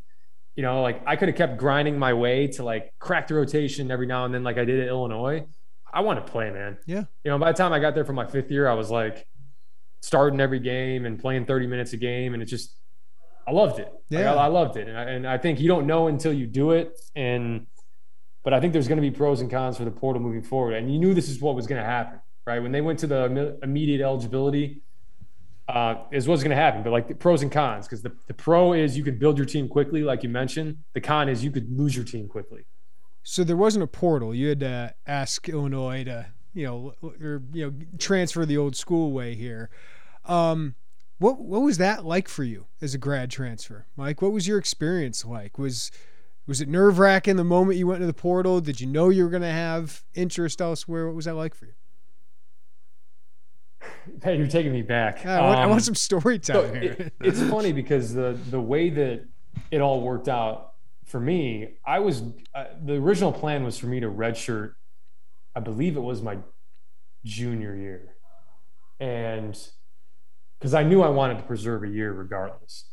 [0.55, 3.91] You know, like I could have kept grinding my way to like crack the rotation
[3.91, 5.45] every now and then, like I did at Illinois
[5.97, 6.77] I want to play, man.
[6.85, 7.05] Yeah.
[7.25, 9.27] You know, by the time I got there for my fifth year, I was like
[10.03, 12.35] starting every game and playing 30 minutes a game.
[12.35, 12.77] And it just,
[13.49, 13.91] I loved it.
[14.11, 14.33] Yeah.
[14.33, 14.89] Like, I, I, loved it.
[14.89, 17.01] And I, and I think you don't know until you do it.
[17.15, 17.67] And,
[18.45, 20.75] but I think there's going to be pros and cons for the portal moving forward.
[20.75, 22.61] And you knew this is what was going to happen, right?
[22.61, 24.83] When they went to the immediate eligibility,
[25.67, 26.83] uh, is what's going to happen.
[26.83, 29.47] But like the pros and cons, because the, the pro is you could build your
[29.47, 30.77] team quickly, like you mentioned.
[30.93, 32.67] The con is you could lose your team quickly.
[33.29, 34.33] So there wasn't a portal.
[34.33, 39.11] You had to ask Illinois to, you know, or you know, transfer the old school
[39.11, 39.69] way here.
[40.27, 40.77] Um,
[41.19, 44.23] what what was that like for you as a grad transfer, Mike?
[44.23, 45.59] What was your experience like?
[45.59, 45.91] Was
[46.47, 48.61] Was it nerve wracking the moment you went into the portal?
[48.61, 51.07] Did you know you were going to have interest elsewhere?
[51.07, 51.73] What was that like for you?
[54.23, 55.27] Hey, you're taking me back.
[55.27, 56.93] I, want, um, I, want, um, some storytelling so here.
[56.93, 59.25] It, it's funny because the the way that
[59.73, 60.76] it all worked out
[61.17, 62.23] for me, I was
[62.55, 64.75] uh, the original plan was for me to redshirt.
[65.55, 66.37] I believe it was my
[67.25, 68.17] junior year,
[69.01, 69.59] and
[70.59, 72.85] because I knew I wanted to preserve a year regardless.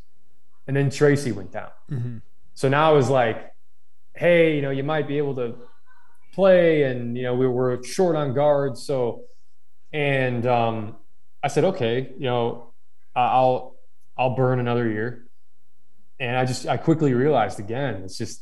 [0.68, 1.72] And then Tracy went down.
[1.92, 2.18] Mm-hmm.
[2.54, 3.52] So now I was like,
[4.16, 5.56] hey, you know, you might be able to
[6.34, 9.24] play, and you know, we were short on guards, so
[9.92, 10.96] and um,
[11.44, 12.72] I said, okay, you know,
[13.18, 13.76] I'll
[14.18, 15.26] I'll burn another year.
[16.24, 18.42] And I just I quickly realized again, it's just,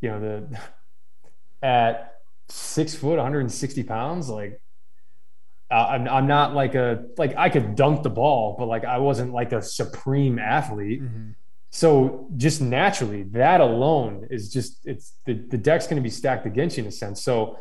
[0.00, 0.58] you know, the
[1.62, 2.16] at
[2.48, 4.60] six foot, 160 pounds, like
[5.70, 9.32] I'm, I'm not like a like I could dunk the ball, but like I wasn't
[9.32, 11.02] like a supreme athlete.
[11.02, 11.30] Mm-hmm.
[11.70, 16.46] So just naturally, that alone is just it's the the deck's going to be stacked
[16.46, 17.22] against you in a sense.
[17.22, 17.60] So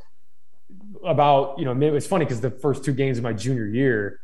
[1.06, 4.20] about you know maybe it's funny because the first two games of my junior year,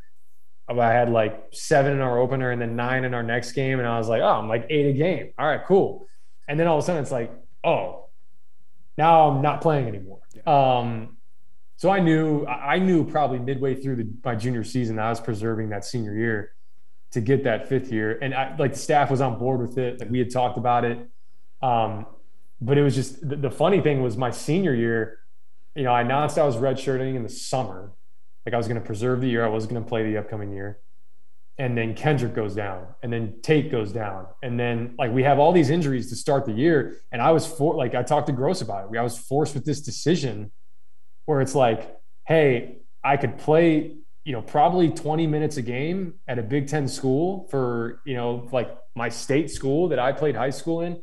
[0.77, 3.88] I had like seven in our opener and then nine in our next game, and
[3.88, 5.32] I was like, oh, I'm like eight a game.
[5.39, 6.05] All right, cool.
[6.47, 7.32] And then all of a sudden it's like,
[7.63, 8.10] oh,
[8.97, 10.19] now I'm not playing anymore.
[10.45, 11.17] Um,
[11.77, 15.69] so I knew I knew probably midway through the, my junior season I was preserving
[15.69, 16.51] that senior year
[17.12, 19.99] to get that fifth year, and I, like the staff was on board with it.
[19.99, 20.99] Like we had talked about it,
[21.62, 22.05] um,
[22.60, 25.19] but it was just the, the funny thing was my senior year.
[25.73, 27.93] You know, I announced I was redshirting in the summer,
[28.45, 29.45] like I was going to preserve the year.
[29.45, 30.80] I was going to play the upcoming year,
[31.58, 35.39] and then Kendrick goes down, and then Tate goes down, and then like we have
[35.39, 38.34] all these injuries to start the year, and I was for like I talked to
[38.34, 38.97] Groce about it.
[38.97, 40.52] I was forced with this decision
[41.25, 46.39] where it's like, hey, I could play, you know, probably 20 minutes a game at
[46.39, 50.49] a Big Ten school for, you know, like my state school that I played high
[50.49, 51.02] school in,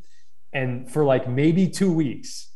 [0.53, 2.51] and for like maybe two weeks.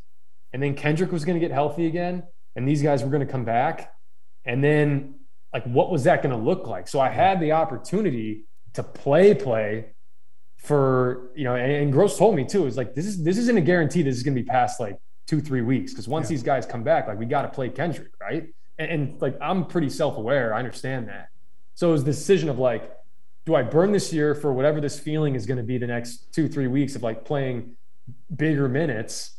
[0.53, 2.23] And then Kendrick was going to get healthy again,
[2.55, 3.93] and these guys were going to come back.
[4.45, 5.15] And then,
[5.53, 6.87] like, what was that going to look like?
[6.87, 9.87] So I had the opportunity to play, play
[10.57, 13.57] for, you know, and, and Groce told me too, is like, this is, this isn't
[13.57, 15.91] a guarantee this is going to be past like two, three weeks.
[15.91, 16.35] Because once yeah.
[16.35, 18.47] these guys come back, like we got to play Kendrick, right?
[18.77, 20.53] And, and, like I'm pretty self aware.
[20.53, 21.29] I understand that.
[21.73, 22.91] So it was the decision of like,
[23.45, 26.31] do I burn this year for whatever this feeling is going to be the next
[26.31, 27.75] two, three weeks of like playing
[28.35, 29.37] bigger minutes,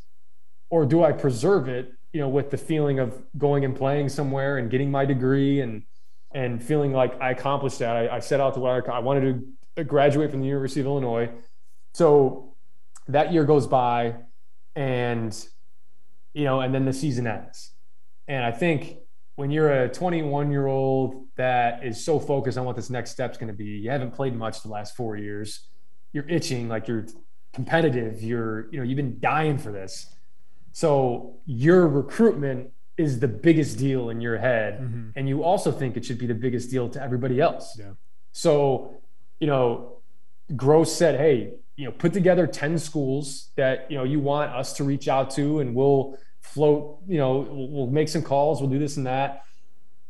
[0.70, 4.58] or do I preserve it, you know, with the feeling of going and playing somewhere
[4.58, 5.82] and getting my degree and
[6.34, 7.94] and feeling like I accomplished that.
[7.96, 9.44] I, I set out to what I, I wanted
[9.76, 11.30] to graduate from the University of Illinois.
[11.94, 12.54] So
[13.08, 14.16] that year goes by,
[14.74, 15.36] and
[16.32, 17.72] you know, and then the season ends.
[18.28, 18.96] And I think
[19.36, 23.38] when you're a 21 year old that is so focused on what this next step's
[23.38, 25.68] going to be, you haven't played much the last four years.
[26.12, 27.06] You're itching, like you're
[27.52, 28.22] competitive.
[28.22, 30.14] You're, you know, you've been dying for this.
[30.72, 35.10] So your recruitment is the biggest deal in your head, mm-hmm.
[35.16, 37.76] and you also think it should be the biggest deal to everybody else.
[37.78, 37.92] Yeah.
[38.32, 38.94] So,
[39.40, 39.98] you know,
[40.52, 44.74] Groce said, "Hey, you know, put together 10 schools that, you know, you want us
[44.74, 48.78] to reach out to and we'll float, you know, we'll make some calls, we'll do
[48.78, 49.42] this and that.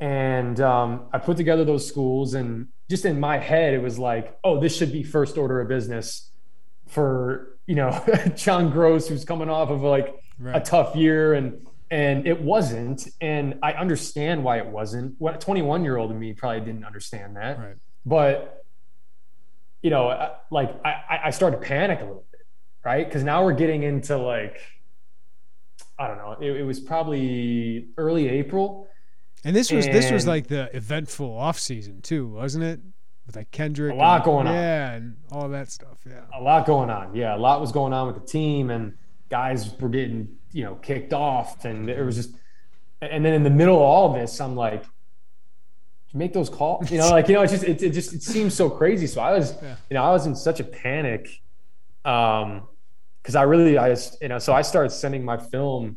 [0.01, 4.38] And um, I put together those schools and just in my head, it was like,
[4.42, 6.31] oh, this should be first order of business
[6.88, 7.90] for, you know,
[8.35, 10.57] John Groce, who's coming off of like right.
[10.57, 13.09] a tough year and, and it wasn't.
[13.21, 15.14] And I understand why it wasn't.
[15.18, 17.59] What 21 year old me probably didn't understand that.
[17.59, 17.75] Right.
[18.05, 18.62] But
[19.83, 22.47] you know, like I, I started to panic a little bit,
[22.85, 23.05] right?
[23.05, 24.61] Because now we're getting into like,
[25.99, 28.88] I don't know, it, it was probably early April.
[29.45, 32.81] And this was and this was like the eventful off season too, wasn't it?
[33.27, 36.40] With like Kendrick, a lot and, going on, yeah, and all that stuff, yeah, a
[36.40, 38.95] lot going on, yeah, a lot was going on with the team, and
[39.33, 42.37] guys were getting you know kicked off, and it was just,
[43.01, 44.85] and then in the middle of all of this, I'm like,
[46.12, 46.90] make those calls.
[46.90, 49.07] You know, like you know, it just it, it just it seems so crazy.
[49.07, 49.77] So I was, yeah.
[49.88, 51.40] you know, I was in such a panic,
[52.05, 52.68] um,
[53.23, 55.97] because I really I just you know, so I started sending my film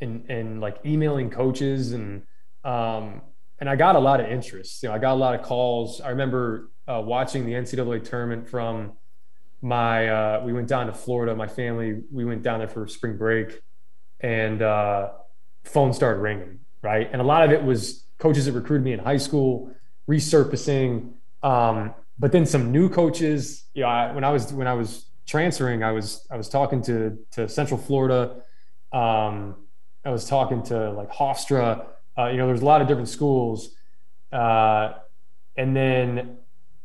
[0.00, 2.22] and and like emailing coaches and
[2.64, 3.20] um
[3.58, 4.82] and I got a lot of interest.
[4.82, 6.00] You know, I got a lot of calls.
[6.00, 8.92] I remember uh, watching the NCAA tournament from
[9.62, 11.34] my uh, we went down to Florida.
[11.34, 13.60] My family we went down there for spring break,
[14.20, 15.10] and uh,
[15.64, 16.60] phone started ringing.
[16.82, 19.70] Right, and a lot of it was coaches that recruited me in high school
[20.08, 21.12] resurfacing.
[21.42, 23.64] Um, but then some new coaches.
[23.74, 26.82] You know, I, when I was when I was transferring, I was I was talking
[26.82, 28.42] to to Central Florida.
[28.92, 29.56] Um,
[30.04, 31.86] I was talking to like Hofstra.
[32.16, 33.74] Uh, you know, there's a lot of different schools.
[34.32, 34.92] Uh,
[35.56, 36.38] and then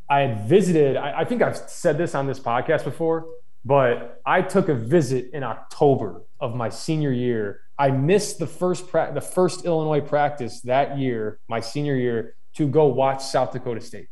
[0.09, 0.97] I had visited.
[0.97, 3.25] I, I think I've said this on this podcast before,
[3.63, 7.61] But I took a visit in October of my senior year.
[7.77, 12.67] I missed the first pra- the first Illinois practice that year, my senior year, to
[12.67, 14.07] go watch South Dakota State.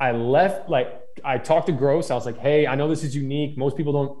[0.00, 0.88] I left like
[1.24, 2.10] I talked to Groce.
[2.10, 3.56] I was like, "Hey, I know this is unique.
[3.58, 4.18] Most people don't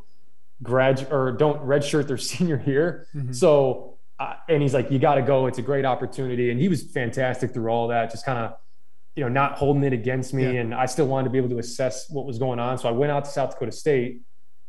[0.62, 3.06] grad or don't redshirt their senior year.
[3.14, 3.32] Mm-hmm.
[3.32, 5.46] So, uh, and he's like, you got to go.
[5.46, 6.50] It's a great opportunity.
[6.50, 8.54] And he was fantastic through all that, just kind of,
[9.16, 10.44] you know, not holding it against me.
[10.44, 10.60] Yeah.
[10.60, 12.78] And I still wanted to be able to assess what was going on.
[12.78, 14.22] So I went out to South Dakota State,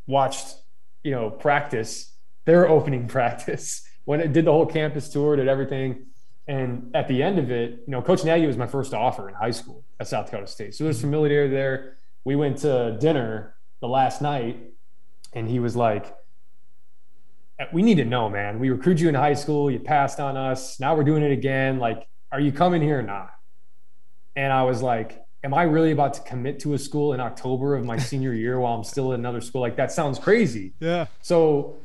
[0.07, 0.55] watched,
[1.03, 2.15] you know, practice,
[2.45, 6.07] their opening practice, when it did the whole campus tour, did everything.
[6.47, 9.35] And at the end of it, you know, Coach Nagy was my first offer in
[9.35, 10.73] high school at South Dakota State.
[10.73, 11.97] So there's familiarity there.
[12.23, 14.57] We went to dinner the last night
[15.33, 16.11] and he was like,
[17.71, 18.59] "We need to know, man.
[18.59, 19.69] We recruited you in high school.
[19.69, 20.79] You passed on us.
[20.79, 21.77] Now we're doing it again.
[21.77, 23.29] Like, are you coming here or not?"
[24.35, 27.75] And I was like, "Am I really about to commit to a school in October
[27.75, 29.61] of my senior year while I'm still in another school?
[29.61, 31.07] Like, that sounds crazy." Yeah.
[31.21, 31.77] So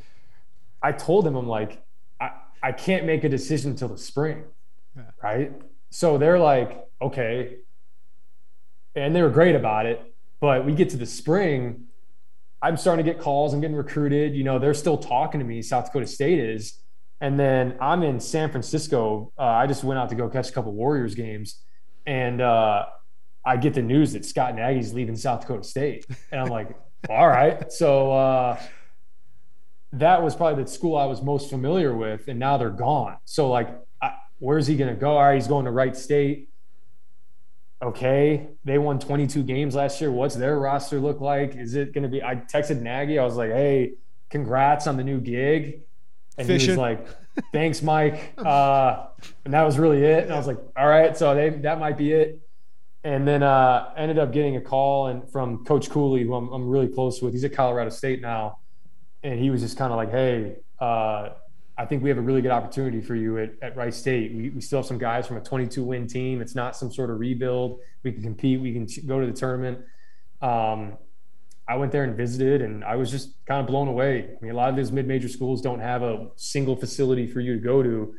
[0.83, 1.83] I told him, I'm like,
[2.21, 2.31] I,
[2.63, 4.45] I can't make a decision until the spring,
[4.97, 5.03] yeah.
[5.23, 5.53] right?
[5.91, 7.57] So they're like, okay.
[8.95, 10.15] And they were great about it.
[10.41, 11.87] But we get to the spring
[12.65, 13.53] I'm starting to get calls.
[13.53, 14.35] I'm getting recruited.
[14.35, 15.61] You know, they're still talking to me.
[15.61, 16.79] South Dakota State is,
[17.21, 19.33] and then I'm in San Francisco.
[19.39, 21.63] Uh, I just went out to go catch a couple Warriors games,
[22.07, 22.87] and uh,
[23.45, 26.77] I get the news that Scott Nagy's leaving South Dakota State, and I'm like,
[27.09, 27.71] all right.
[27.73, 28.61] So uh,
[29.93, 33.17] that was probably the school I was most familiar with, and now they're gone.
[33.25, 33.69] So like,
[34.01, 35.17] I, where's he going to go?
[35.17, 36.49] All right, he's going to Wright State
[37.85, 40.11] okay, they won 22 games last year.
[40.11, 41.55] What's their roster look like?
[41.55, 42.23] Is it going to be?
[42.23, 43.19] I texted Nagy.
[43.19, 43.93] I was like, hey,
[44.31, 45.83] congrats on the new gig.
[46.37, 46.67] And Fishing.
[46.67, 47.07] he was like,
[47.53, 48.33] thanks, Mike.
[48.39, 49.07] Uh,
[49.45, 50.25] and that was really it.
[50.25, 52.41] And I was like, all right, so they, that might be it.
[53.05, 56.69] And then uh, ended up getting a call and from Coach Cooley, who I'm, I'm
[56.69, 57.35] really close with.
[57.35, 58.59] He's at Colorado State now.
[59.23, 61.31] And he was just kind of like, hey, uh,
[61.77, 64.35] I think we have a really good opportunity for you at, at Wright State.
[64.35, 66.41] We, we still have some guys from a 22 win team.
[66.41, 67.81] It's not some sort of rebuild.
[68.03, 68.61] We can compete.
[68.61, 69.81] We can go to the tournament.
[70.41, 70.99] Um,
[71.67, 74.29] I went there and visited, and I was just kind of blown away.
[74.31, 77.41] I mean, a lot of these mid major schools don't have a single facility for
[77.41, 78.15] you to go to.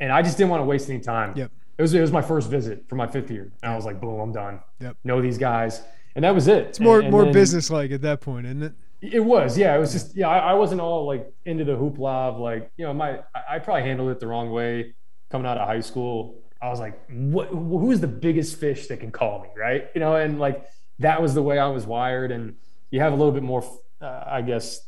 [0.00, 1.34] And I just didn't want to waste any time.
[1.36, 1.50] Yep.
[1.78, 3.52] It was, it was my first visit for my fifth year.
[3.62, 4.60] And I was like, boom, I'm done.
[4.80, 4.96] Yep.
[5.04, 5.82] Know these guys.
[6.14, 6.68] And that was it.
[6.68, 8.72] It's more, and, and more business like at that point, isn't it?
[9.02, 9.76] It was, yeah.
[9.76, 10.28] It was just, yeah.
[10.28, 13.58] I, I, wasn't all like into the hoopla of like, you know, my I, I
[13.58, 14.94] probably handled it the wrong way
[15.30, 16.40] coming out of high school.
[16.62, 17.48] I was like, what?
[17.48, 19.88] Who is the biggest fish that can call me, right?
[19.94, 20.64] You know, and like
[21.00, 22.32] that was the way I was wired.
[22.32, 22.56] And
[22.90, 23.64] you have a little bit more,
[24.00, 24.80] uh, I guess,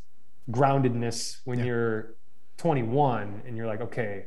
[0.51, 1.65] groundedness when yeah.
[1.65, 2.15] you're
[2.57, 4.25] 21 and you're like, okay,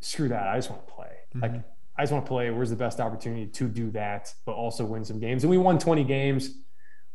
[0.00, 0.48] screw that.
[0.48, 1.06] I just want to play.
[1.34, 1.40] Mm-hmm.
[1.40, 1.64] Like,
[1.96, 2.50] I just want to play.
[2.50, 5.42] Where's the best opportunity to do that, but also win some games?
[5.42, 6.54] And we won 20 games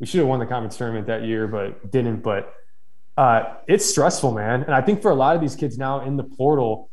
[0.04, 2.24] we should have won the conference tournament that year, but didn't.
[2.24, 2.54] But
[3.16, 4.64] uh, it's stressful, man.
[4.64, 6.90] And I think for a lot of these kids now in the portal,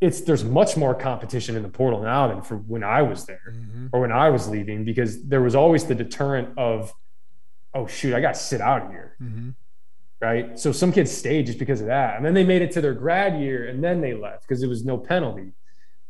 [0.00, 3.52] it's there's much more competition in the portal now than for when I was there
[3.52, 3.86] mm-hmm.
[3.92, 6.92] or when I was leaving because there was always the deterrent of,
[7.74, 9.16] oh shoot, I got to sit out here.
[9.22, 9.50] Mm-hmm.
[10.20, 10.58] Right.
[10.58, 12.16] So some kids stayed just because of that.
[12.16, 14.68] And then they made it to their grad year and then they left because it
[14.68, 15.52] was no penalty.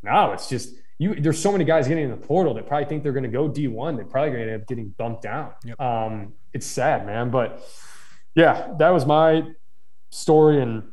[0.02, 3.02] Now it's just you there's so many guys getting in the portal that probably think
[3.02, 3.96] they're going to go D1.
[3.96, 5.52] They're probably going to end up getting bumped down.
[5.64, 5.80] Yep.
[5.80, 7.30] Um, it's sad, man.
[7.30, 7.62] But
[8.34, 9.42] yeah, that was my
[10.10, 10.84] story, and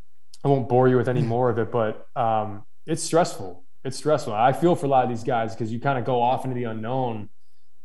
[0.44, 1.72] I won't bore you with any more of it.
[1.72, 3.64] But um, it's stressful.
[3.86, 4.34] It's stressful.
[4.34, 6.56] I feel for a lot of these guys because you kind of go off into
[6.56, 7.30] the unknown.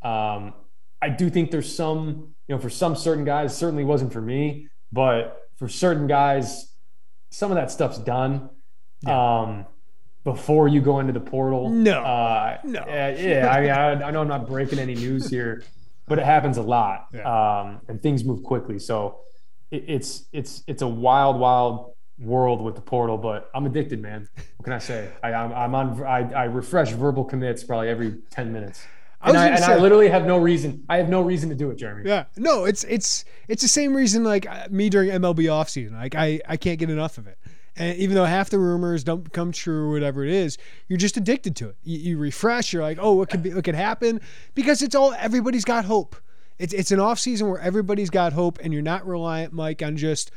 [0.03, 0.55] Um,
[1.01, 4.68] I do think there's some, you know, for some certain guys, certainly wasn't for me,
[4.92, 6.72] but for certain guys,
[7.30, 8.51] some of that stuff's done.
[9.03, 9.40] Yeah.
[9.40, 9.66] Um,
[10.24, 11.68] before you go into the portal.
[11.68, 12.80] No, uh, no.
[12.80, 15.62] Uh, yeah, I mean, I, I, know I'm not breaking any news here,
[16.09, 17.61] but it happens a lot, yeah.
[17.61, 18.78] um, and things move quickly.
[18.78, 19.20] So
[19.70, 23.18] it, it's it's it's a wild, wild world with the portal.
[23.18, 24.28] But I'm addicted, man.
[24.57, 25.11] What can I say?
[25.22, 26.03] I, I'm, I'm on.
[26.03, 28.82] I, I refresh verbal commits probably every ten minutes.
[29.25, 30.85] And, I, and I, literally have no reason.
[30.89, 32.09] I have no reason to do it, Jeremy.
[32.09, 35.93] Yeah, no, it's it's it's the same reason like uh, me during MLB offseason.
[35.93, 37.39] Like I I can't get enough of it.
[37.77, 40.59] And even though half the rumors don't come true or whatever it is,
[40.89, 41.77] you're just addicted to it.
[41.83, 42.72] You, you refresh.
[42.72, 43.53] You're like, oh, what could be?
[43.53, 44.20] What could happen?
[44.55, 46.16] Because it's all everybody's got hope.
[46.59, 49.97] It's it's an off season where everybody's got hope, and you're not reliant, Mike, on
[49.97, 50.31] just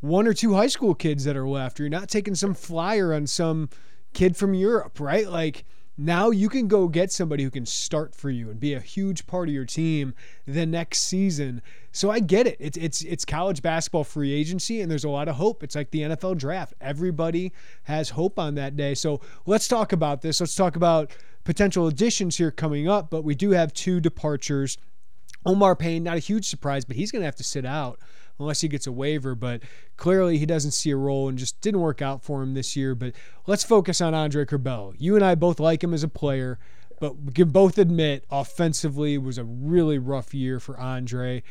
[0.00, 1.78] one or two high school kids that are left.
[1.78, 3.68] You're not taking some flyer on some
[4.14, 5.28] kid from Europe, right?
[5.28, 5.64] Like
[6.00, 9.26] now you can go get somebody who can start for you and be a huge
[9.26, 10.14] part of your team
[10.46, 11.60] the next season.
[11.90, 12.56] So I get it.
[12.60, 15.64] It's it's it's college basketball free agency and there's a lot of hope.
[15.64, 16.74] It's like the NFL draft.
[16.80, 18.94] Everybody has hope on that day.
[18.94, 20.40] So let's talk about this.
[20.40, 21.10] Let's talk about
[21.42, 24.78] potential additions here coming up, but we do have two departures.
[25.44, 27.98] Omar Payne, not a huge surprise, but he's going to have to sit out
[28.38, 29.34] unless he gets a waiver.
[29.34, 29.62] But
[29.96, 32.94] clearly, he doesn't see a role and just didn't work out for him this year.
[32.94, 33.14] But
[33.46, 34.94] let's focus on Andre Curbelo.
[34.98, 36.58] You and I both like him as a player,
[37.00, 41.42] but we can both admit offensively was a really rough year for Andre.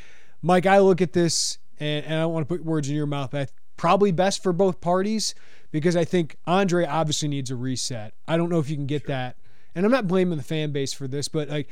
[0.41, 3.05] Mike, I look at this and, and I don't want to put words in your
[3.05, 5.35] mouth, but probably best for both parties
[5.71, 8.13] because I think Andre obviously needs a reset.
[8.27, 9.09] I don't know if you can get sure.
[9.09, 9.37] that.
[9.75, 11.69] And I'm not blaming the fan base for this, but like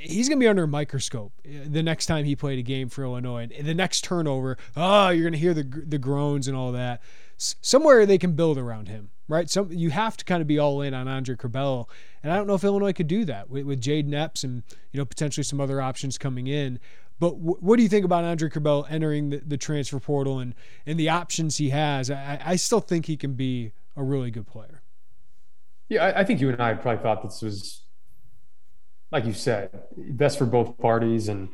[0.00, 2.88] he's going to be under a microscope uh, the next time he played a game
[2.88, 3.48] for Illinois.
[3.56, 7.00] And the next turnover, oh, you're going to hear the the groans and all that.
[7.36, 9.48] somewhere they can build around him, right?
[9.48, 11.86] Some you have to kind of be all in on Andre Curbelo,
[12.22, 14.98] and I don't know if Illinois could do that with, with Jayden Epps and you
[14.98, 16.78] know potentially some other options coming in.
[17.20, 20.54] But w- what do you think about Andre Curbelo entering the, the, transfer portal and,
[20.86, 22.10] and the options he has?
[22.10, 24.82] I, I still think he can be a really good player.
[25.88, 27.82] Yeah, I, I think you and I probably thought this was,
[29.10, 31.28] like you said, best for both parties.
[31.28, 31.48] And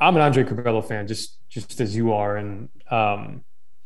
[0.00, 3.44] I'm an Andre Curbelo fan, just just as you are, and um,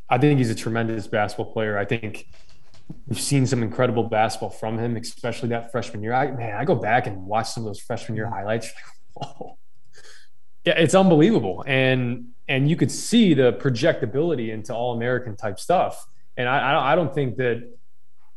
[0.08, 1.78] I think he's a tremendous basketball player.
[1.78, 2.26] I think
[3.06, 6.14] we've seen some incredible basketball from him, especially that freshman year.
[6.14, 8.70] I man, I go back and watch some of those freshman year highlights.
[10.64, 16.04] Yeah, it's unbelievable, and and you could see the projectability into all American type stuff.
[16.36, 17.77] And I I don't think that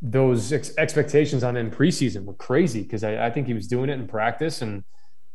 [0.01, 3.89] those ex- expectations on him preseason were crazy because I, I, think he was doing
[3.89, 4.83] it in practice and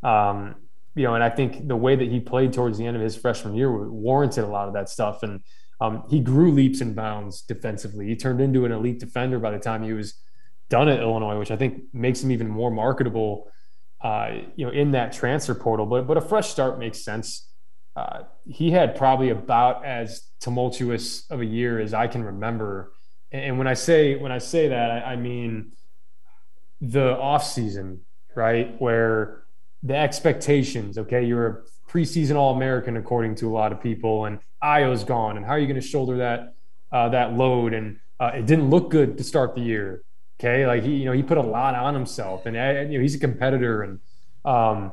[0.02, 0.56] um,
[0.94, 3.16] you know and I think the way that he played towards the end of his
[3.16, 5.40] freshman year warranted a lot of that stuff and
[5.80, 8.06] um, he grew leaps and bounds defensively.
[8.06, 10.14] He turned into an elite defender by the time he was
[10.68, 13.50] done at Illinois, which I think makes him even more marketable
[14.02, 15.86] uh, you know, in that transfer portal.
[15.86, 17.48] But but a fresh start makes sense.
[17.94, 22.92] Uh, he had probably about as tumultuous of a year as I can remember.
[23.36, 25.72] And when I say when I say that, I, I mean
[26.80, 28.00] the off season,
[28.34, 29.42] right, where
[29.82, 30.98] the expectations.
[30.98, 35.36] Okay, you're a preseason All American according to a lot of people, and Ayo's gone,
[35.36, 36.54] and how are you going to shoulder that
[36.92, 37.74] uh, that load?
[37.74, 40.02] And uh, it didn't look good to start the year.
[40.38, 43.02] Okay, like he, you know, he put a lot on himself, and uh, you know,
[43.02, 44.00] he's a competitor, and
[44.44, 44.92] um,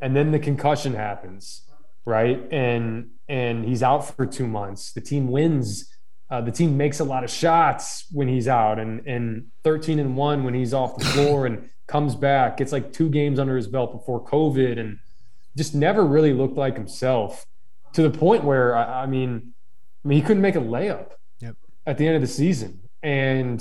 [0.00, 1.62] and then the concussion happens,
[2.04, 2.40] right?
[2.50, 4.92] And and he's out for two months.
[4.92, 5.89] The team wins.
[6.30, 10.16] Uh, the team makes a lot of shots when he's out, and and 13 and
[10.16, 12.58] one when he's off the floor, and comes back.
[12.58, 14.98] Gets like two games under his belt before COVID, and
[15.56, 17.46] just never really looked like himself.
[17.94, 19.52] To the point where I, I mean,
[20.04, 21.10] I mean, he couldn't make a layup
[21.40, 21.56] yep.
[21.86, 23.60] at the end of the season, and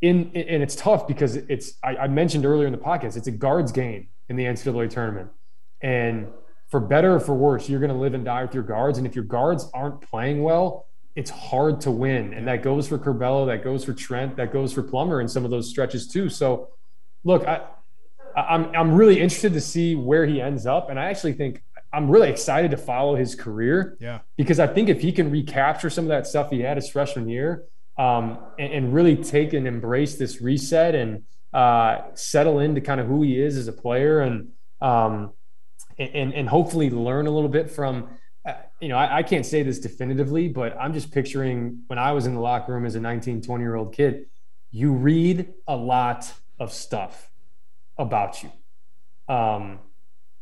[0.00, 3.32] in and it's tough because it's I, I, mentioned earlier in the podcast it's a
[3.32, 5.28] guards game in the NCAA tournament,
[5.82, 6.28] and
[6.68, 9.06] for better or for worse, you're going to live and die with your guards, and
[9.06, 13.46] if your guards aren't playing well, it's hard to win, and that goes for Curbelo,
[13.46, 16.28] that goes for Trent, that goes for Plummer in some of those stretches too.
[16.28, 16.70] So,
[17.24, 17.62] look, I,
[18.34, 22.10] I'm I'm really interested to see where he ends up, and I actually think I'm
[22.10, 23.96] really excited to follow his career.
[24.00, 26.88] Yeah, because I think if he can recapture some of that stuff he had his
[26.88, 27.64] freshman year
[27.98, 33.06] um, and, and, really take and embrace this reset and uh, settle into kind of
[33.06, 34.48] who he is as a player and
[34.80, 35.32] um,
[35.98, 38.08] and, and hopefully learn a little bit from
[38.82, 42.26] you know I, I, can't say this definitively but i'm just picturing when i was
[42.26, 44.26] in the locker room as a 19 20 year old kid
[44.70, 47.30] you read a lot of stuff
[47.96, 48.52] about you
[49.34, 49.78] um,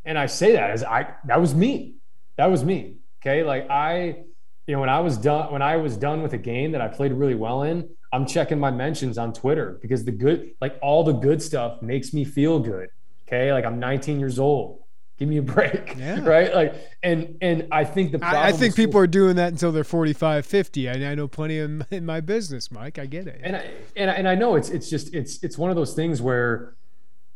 [0.05, 1.97] and i say that as i that was me
[2.37, 4.25] that was me okay like i
[4.71, 6.87] you know, when I was done, when I was done with a game that I
[6.87, 11.03] played really well in, I'm checking my mentions on Twitter because the good, like all
[11.03, 12.89] the good stuff makes me feel good.
[13.27, 13.53] Okay.
[13.53, 14.85] Like I'm 19 years old.
[15.21, 15.95] Give me a break.
[15.99, 16.25] Yeah.
[16.25, 16.53] Right.
[16.53, 19.85] Like, and, and I think the I, I think people are doing that until they're
[19.85, 20.89] 45, 50.
[20.89, 22.99] I, I know plenty in, in my business, Mike.
[22.99, 23.41] I get it.
[23.45, 25.95] And I, and I, and I know it's, it's just, it's, it's one of those
[25.95, 26.75] things where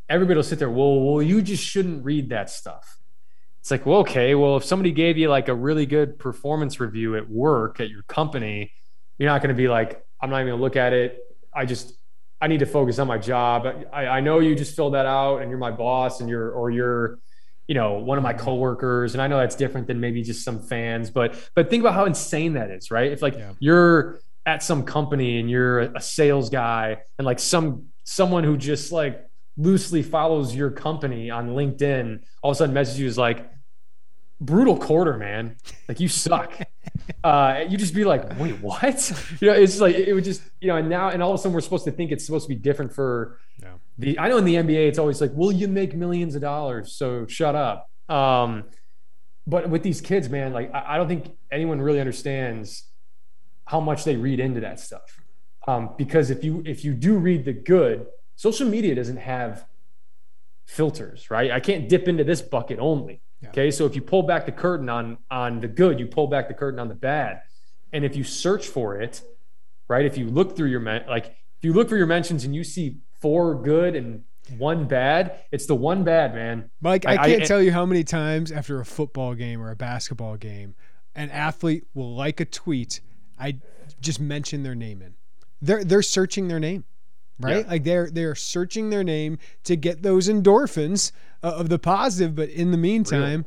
[0.09, 0.70] everybody will sit there.
[0.70, 2.99] Well, well, you just shouldn't read that stuff
[3.64, 7.16] it's like, well, okay, well, if somebody gave you like a really good performance review
[7.16, 8.70] at work at your company,
[9.16, 11.18] you're not going to be like, I'm not even going to look at it.
[11.51, 11.95] I just,
[12.43, 13.66] I need to focus on my job.
[13.91, 16.70] I, I know you just filled that out and you're my boss and you're, or
[16.70, 17.20] you're,
[17.66, 19.14] you know, one of my coworkers.
[19.14, 22.04] And I know that's different than maybe just some fans, but, but think about how
[22.04, 23.10] insane that is, right?
[23.10, 23.52] If like yeah.
[23.58, 28.92] you're at some company and you're a sales guy and like some, someone who just
[28.92, 33.50] like loosely follows your company on LinkedIn, all of a sudden messages you is like,
[34.40, 35.56] brutal quarter, man.
[35.88, 36.52] Like you suck.
[37.24, 39.12] uh, you just be like, wait, what?
[39.40, 41.38] You know, it's like it would just, you know, and now and all of a
[41.38, 43.74] sudden we're supposed to think it's supposed to be different for yeah.
[43.99, 44.18] The.
[44.18, 46.92] I know in the NBA it's always like, will you make millions of dollars?
[46.92, 47.90] So shut up.
[48.09, 48.64] Um,
[49.47, 52.84] but with these kids, man, like I, I don't think anyone really understands
[53.66, 55.20] how much they read into that stuff.
[55.66, 59.66] Um, because if you if you do read the good, social media doesn't have
[60.66, 61.51] filters, right?
[61.51, 63.22] I can't dip into this bucket only.
[63.40, 63.49] Yeah.
[63.51, 63.70] Okay.
[63.70, 66.55] So if you pull back the curtain on on the good, you pull back the
[66.55, 67.42] curtain on the bad.
[67.92, 69.22] And if you search for it,
[69.88, 70.05] right?
[70.05, 72.64] If you look through your men- like if you look for your mentions and you
[72.64, 74.22] see four good and
[74.59, 76.70] one bad, it's the one bad, man.
[76.83, 79.70] Mike, I, I can't I, tell you how many times after a football game or
[79.70, 80.75] a basketball game,
[81.14, 83.01] an athlete will like a tweet.
[83.41, 83.57] I
[83.99, 85.14] just mention their name in.
[85.62, 86.85] They're they're searching their name
[87.41, 87.64] right?
[87.64, 87.70] Yeah.
[87.70, 91.12] Like they're they're searching their name to get those endorphins
[91.43, 93.47] uh, of the positive, but in the meantime,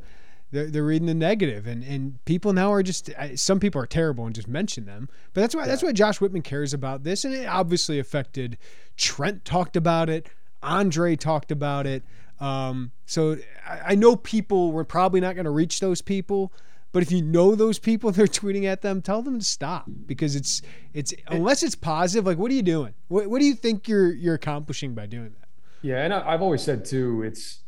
[0.50, 4.26] they're, they're reading the negative, and and people now are just some people are terrible
[4.26, 5.68] and just mention them, but that's why yeah.
[5.68, 8.58] that's why Josh Whitman cares about this, and it obviously affected.
[8.96, 10.28] Trent talked about it,
[10.62, 12.02] Andre talked about it.
[12.40, 13.36] Um, so
[13.66, 16.52] I, I know people were probably not going to reach those people,
[16.92, 20.36] but if you know those people, they're tweeting at them, tell them to stop because
[20.36, 20.62] it's
[20.94, 22.26] it's unless it's positive.
[22.26, 22.94] Like, what are you doing?
[23.08, 25.48] What, what do you think you're you're accomplishing by doing that?
[25.82, 27.60] Yeah, and I've always said too, it's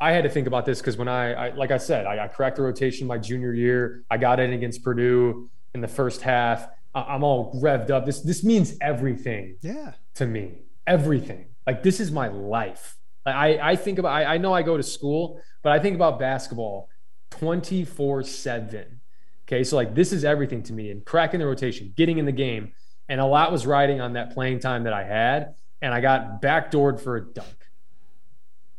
[0.00, 2.28] I had to think about this because when I, I, like I said, I, I
[2.28, 4.04] cracked the rotation my junior year.
[4.10, 6.68] I got in against Purdue in the first half.
[6.94, 8.06] I'm all revved up.
[8.06, 9.56] This this means everything.
[9.62, 9.92] Yeah.
[10.14, 11.46] To me, everything.
[11.66, 12.96] Like this is my life.
[13.24, 14.10] I I think about.
[14.10, 16.88] I, I know I go to school, but I think about basketball
[17.30, 19.00] 24 7.
[19.46, 19.64] Okay.
[19.64, 22.72] So, like, this is everything to me and cracking the rotation, getting in the game.
[23.08, 25.54] And a lot was riding on that playing time that I had.
[25.82, 27.48] And I got backdoored for a dunk.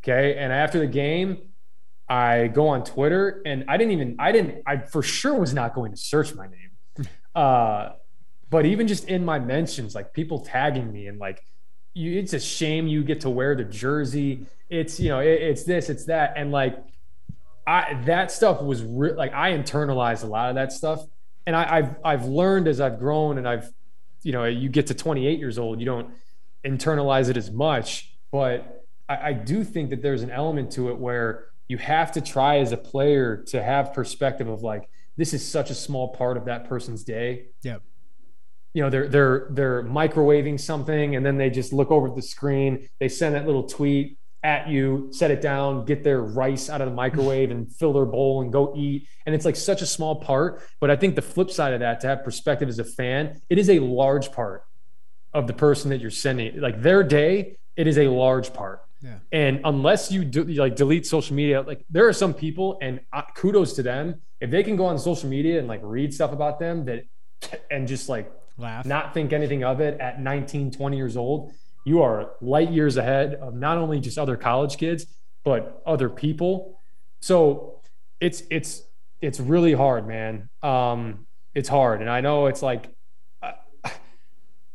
[0.03, 0.35] Okay.
[0.37, 1.37] And after the game,
[2.09, 5.73] I go on Twitter and I didn't even, I didn't, I for sure was not
[5.73, 7.07] going to search my name.
[7.33, 7.93] Uh,
[8.49, 11.41] but even just in my mentions, like people tagging me and like,
[11.93, 14.45] you, it's a shame you get to wear the jersey.
[14.69, 16.33] It's, you know, it, it's this, it's that.
[16.35, 16.77] And like,
[17.65, 21.03] I that stuff was re- like I internalized a lot of that stuff,
[21.45, 23.71] and I, I've I've learned as I've grown and I've,
[24.23, 26.11] you know, you get to 28 years old, you don't
[26.65, 28.80] internalize it as much, but
[29.11, 32.57] I, I do think that there's an element to it where you have to try
[32.59, 36.45] as a player to have perspective of like this is such a small part of
[36.45, 37.47] that person's day.
[37.63, 37.81] Yep
[38.73, 42.87] you know they're they're they're microwaving something and then they just look over the screen
[43.01, 46.89] they send that little tweet at you, set it down, get their rice out of
[46.89, 49.07] the microwave and fill their bowl and go eat.
[49.25, 50.61] And it's like such a small part.
[50.79, 53.57] But I think the flip side of that, to have perspective as a fan, it
[53.57, 54.63] is a large part
[55.33, 56.59] of the person that you're sending.
[56.59, 58.81] Like their day, it is a large part.
[59.01, 59.17] Yeah.
[59.31, 62.99] And unless you do like delete social media, like there are some people, and
[63.35, 66.59] kudos to them, if they can go on social media and like read stuff about
[66.59, 67.05] them that,
[67.71, 71.51] and just like laugh, not think anything of it at 19, 20 years old,
[71.85, 75.05] you are light years ahead of not only just other college kids
[75.43, 76.77] but other people.
[77.21, 77.81] So
[78.19, 78.83] it's it's
[79.21, 80.49] it's really hard man.
[80.61, 82.01] Um it's hard.
[82.01, 82.95] And i know it's like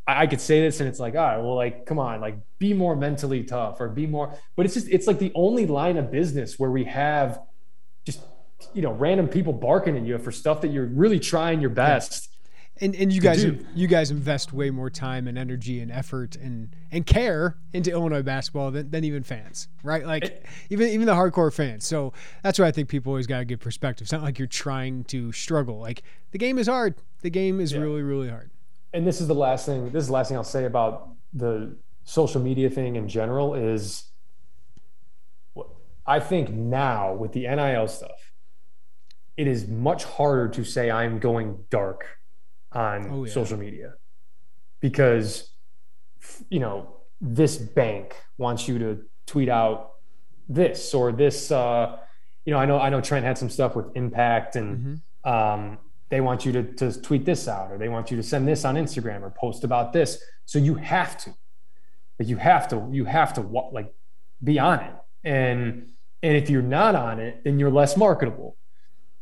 [0.06, 2.72] I could say this and it's like all right well like come on like be
[2.72, 6.10] more mentally tough or be more but it's just it's like the only line of
[6.10, 7.40] business where we have
[8.04, 8.20] just
[8.72, 12.30] you know random people barking at you for stuff that you're really trying your best
[12.80, 13.64] and and you guys do.
[13.74, 18.22] you guys invest way more time and energy and effort and and care into Illinois
[18.22, 20.04] basketball than, than even fans, right?
[20.04, 21.86] Like it, even even the hardcore fans.
[21.86, 24.04] So that's why I think people always got to give perspective.
[24.04, 25.78] It's not like you're trying to struggle.
[25.78, 26.02] Like
[26.32, 26.96] the game is hard.
[27.22, 27.80] The game is yeah.
[27.80, 28.50] really really hard.
[28.92, 29.90] And this is the last thing.
[29.90, 34.04] This is the last thing I'll say about the social media thing in general is.
[36.08, 38.32] I think now with the NIL stuff,
[39.36, 42.06] it is much harder to say I'm going dark
[42.72, 43.32] on oh, yeah.
[43.32, 43.94] social media
[44.80, 45.50] because
[46.50, 49.92] you know this bank wants you to tweet out
[50.48, 51.96] this or this uh,
[52.44, 55.28] you know i know i know trent had some stuff with impact and mm-hmm.
[55.28, 55.78] um,
[56.08, 58.64] they want you to, to tweet this out or they want you to send this
[58.64, 61.34] on instagram or post about this so you have to
[62.18, 63.40] like you have to you have to
[63.72, 63.92] like
[64.42, 64.94] be on it
[65.24, 65.90] and
[66.22, 68.56] and if you're not on it then you're less marketable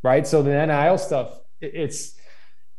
[0.02, 2.14] right so the nil stuff it's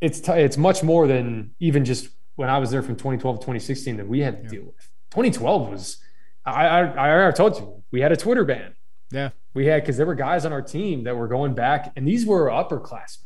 [0.01, 3.39] it's t- it's much more than even just when I was there from 2012 to
[3.39, 4.49] 2016 that we had to yeah.
[4.49, 4.89] deal with.
[5.11, 5.97] 2012 was
[6.45, 8.75] I, I I told you we had a Twitter ban.
[9.11, 12.07] Yeah, we had because there were guys on our team that were going back, and
[12.07, 13.24] these were upperclassmen.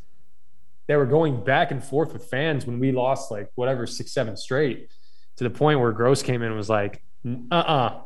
[0.90, 4.36] They were going back and forth with fans when we lost like whatever six seven
[4.36, 4.90] straight
[5.36, 8.00] to the point where Groce came in and was like, uh uh-uh, uh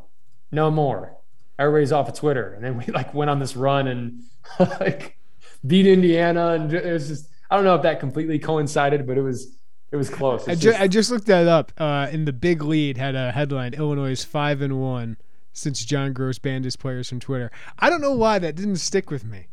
[0.51, 1.17] no more.
[1.57, 4.21] Everybody's off of Twitter, and then we like went on this run and
[4.59, 5.17] like
[5.65, 9.23] beat Indiana, and it was just I don't know if that completely coincided, but it
[9.23, 9.57] was
[9.91, 10.47] it was close.
[10.47, 11.71] I, ju- just, I just looked that up.
[11.79, 15.17] Uh, in the big lead had a headline: Illinois is five and one
[15.53, 17.49] since John Groce banned his players from Twitter.
[17.79, 19.47] I don't know why that didn't stick with me.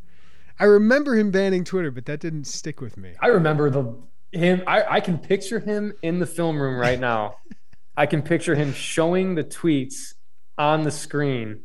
[0.63, 3.15] I remember him banning Twitter, but that didn't stick with me.
[3.21, 3.99] I remember the
[4.31, 4.63] him.
[4.65, 7.39] I, I can picture him in the film room right now.
[7.97, 10.15] I can picture him showing the tweets
[10.57, 11.65] on the screen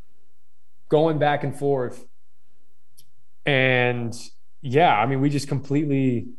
[0.90, 2.08] going back and forth.
[3.46, 4.20] And
[4.62, 6.30] yeah, I mean, we just completely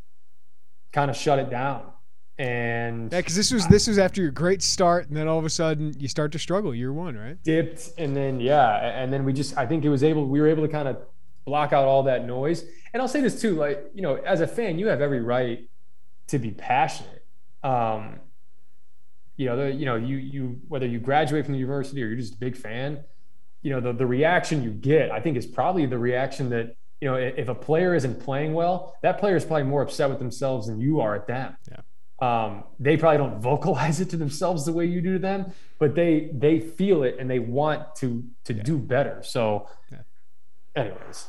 [0.90, 1.92] kind of shut it down.
[2.38, 5.44] And yeah, because this was this was after your great start, and then all of
[5.44, 7.40] a sudden you start to struggle year one, right?
[7.44, 10.48] Dipped, and then yeah, and then we just I think it was able we were
[10.48, 10.98] able to kind of
[11.48, 12.64] block out all that noise.
[12.92, 15.68] And I'll say this too, like you know, as a fan, you have every right
[16.28, 17.24] to be passionate.
[17.62, 18.20] Um,
[19.36, 22.16] you know, the, you know, you you whether you graduate from the university or you're
[22.16, 23.04] just a big fan,
[23.62, 27.08] you know, the the reaction you get, I think, is probably the reaction that you
[27.08, 30.66] know, if a player isn't playing well, that player is probably more upset with themselves
[30.66, 31.56] than you are at them.
[31.70, 31.80] Yeah.
[32.20, 35.94] Um, they probably don't vocalize it to themselves the way you do to them, but
[35.94, 38.62] they they feel it and they want to to yeah.
[38.62, 39.22] do better.
[39.22, 39.98] So, yeah.
[40.74, 41.28] anyways.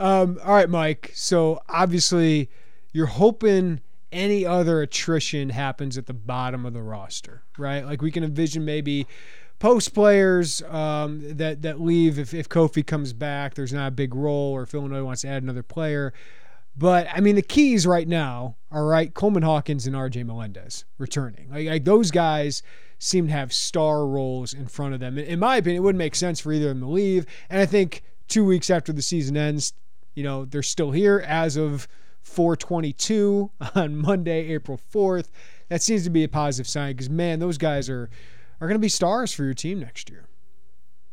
[0.00, 1.12] Um, all right, Mike.
[1.14, 2.48] So, obviously,
[2.92, 3.80] you're hoping
[4.10, 7.84] any other attrition happens at the bottom of the roster, right?
[7.84, 9.06] Like, we can envision maybe
[9.58, 13.54] post players um, that that leave if, if Kofi comes back.
[13.54, 16.14] There's not a big role, or if Illinois wants to add another player.
[16.76, 19.12] But I mean, the keys right now are right.
[19.12, 20.22] Coleman Hawkins and R.J.
[20.22, 21.50] Melendez returning.
[21.50, 22.62] Like, like those guys
[22.98, 25.18] seem to have star roles in front of them.
[25.18, 27.26] In my opinion, it wouldn't make sense for either of them to leave.
[27.50, 29.74] And I think two weeks after the season ends,
[30.14, 31.88] you know, they're still here as of
[32.22, 35.28] 422 on Monday, April 4th.
[35.68, 38.10] That seems to be a positive sign because man, those guys are
[38.60, 40.26] are going to be stars for your team next year.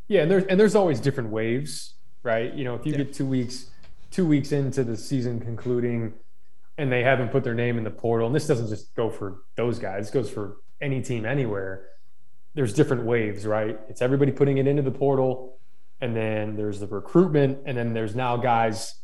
[0.06, 2.52] Yeah, and there's and there's always different waves, right?
[2.54, 2.98] You know, if you yeah.
[2.98, 3.70] get two weeks
[4.10, 6.14] two weeks into the season concluding
[6.78, 9.42] and they haven't put their name in the portal, and this doesn't just go for
[9.56, 11.86] those guys, it goes for any team anywhere.
[12.54, 13.78] There's different waves, right?
[13.88, 15.58] It's everybody putting it into the portal,
[16.00, 18.94] and then there's the recruitment, and then there's now guys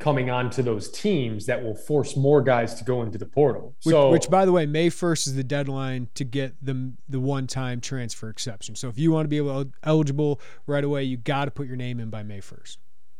[0.00, 3.74] coming onto those teams that will force more guys to go into the portal.
[3.84, 7.20] Which, so, which by the way, May 1st is the deadline to get the the
[7.20, 8.74] one-time transfer exception.
[8.74, 11.76] So if you want to be able, eligible right away, you got to put your
[11.76, 12.78] name in by May 1st.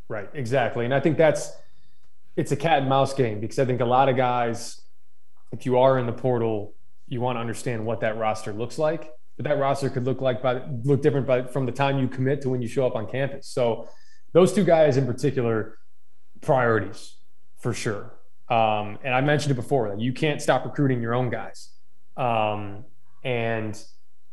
[0.08, 0.86] Right, exactly.
[0.86, 1.52] And I think that's
[2.34, 4.80] it's a cat and mouse game because I think a lot of guys
[5.52, 6.74] if you are in the portal,
[7.08, 9.12] you want to understand what that roster looks like.
[9.40, 12.42] But that roster could look like by look different by from the time you commit
[12.42, 13.48] to when you show up on campus.
[13.48, 13.88] So
[14.32, 15.78] those two guys in particular
[16.42, 17.14] priorities
[17.56, 18.12] for sure.
[18.50, 21.70] Um, and I mentioned it before, that you can't stop recruiting your own guys.
[22.18, 22.84] Um,
[23.24, 23.82] and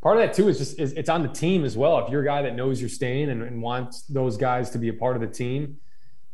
[0.02, 2.00] part of that too is just is, it's on the team as well.
[2.00, 4.90] If you're a guy that knows you're staying and, and wants those guys to be
[4.90, 5.78] a part of the team,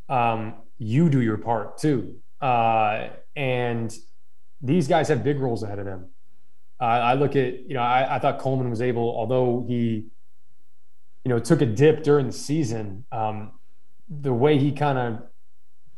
[0.09, 2.15] um, you do your part too.
[2.41, 3.95] Uh, and
[4.63, 6.07] these guys have big roles ahead of them.
[6.83, 10.07] Uh, I look at, you know, I, I, thought Coleman was able, although he,
[11.23, 13.51] you know, took a dip during the season, um,
[14.09, 15.23] the way he kind of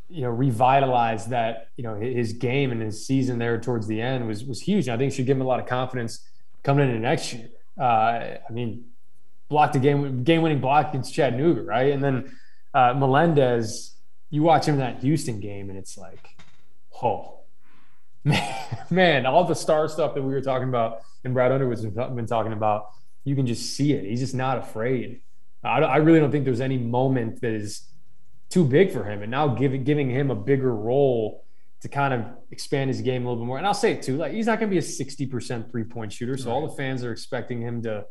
[0.10, 4.28] you know, revitalized that, you know, his game and his season there towards the end
[4.28, 4.88] was was huge.
[4.88, 6.24] I think should give him a lot of confidence
[6.62, 7.50] coming into next year.
[7.80, 8.86] Uh, I mean,
[9.50, 11.92] blocked a game game winning block against Chattanooga, right?
[11.92, 12.38] And then
[12.76, 13.96] uh, Melendez,
[14.30, 16.30] you watch him in that Houston game, and it's like,
[17.02, 17.40] oh,
[18.26, 22.28] man, man, all the star stuff that we were talking about and Brad Underwood's been
[22.28, 22.88] talking about,
[23.24, 24.04] you can just see it.
[24.04, 25.22] He's just not afraid.
[25.64, 27.88] I, I really don't think there's any moment that is
[28.50, 29.22] too big for him.
[29.22, 31.44] And now giving giving him a bigger role
[31.82, 33.58] to kind of expand his game a little bit more.
[33.58, 36.14] And I'll say it too, like he's not going to be a 60% three point
[36.14, 36.38] shooter.
[36.38, 36.54] So right.
[36.54, 38.06] all the fans are expecting him to,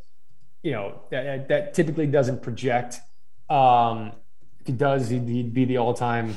[0.63, 3.01] you know, that, that typically doesn't project.
[3.49, 4.13] Um,
[4.61, 6.37] if he does, he'd, he'd be the all time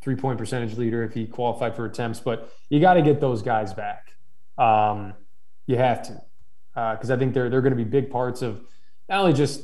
[0.00, 2.20] three point percentage leader if he qualified for attempts.
[2.20, 4.12] But you got to get those guys back.
[4.56, 5.14] Um,
[5.66, 6.20] you have to,
[6.74, 8.60] because uh, I think they're they're going to be big parts of
[9.08, 9.62] not only just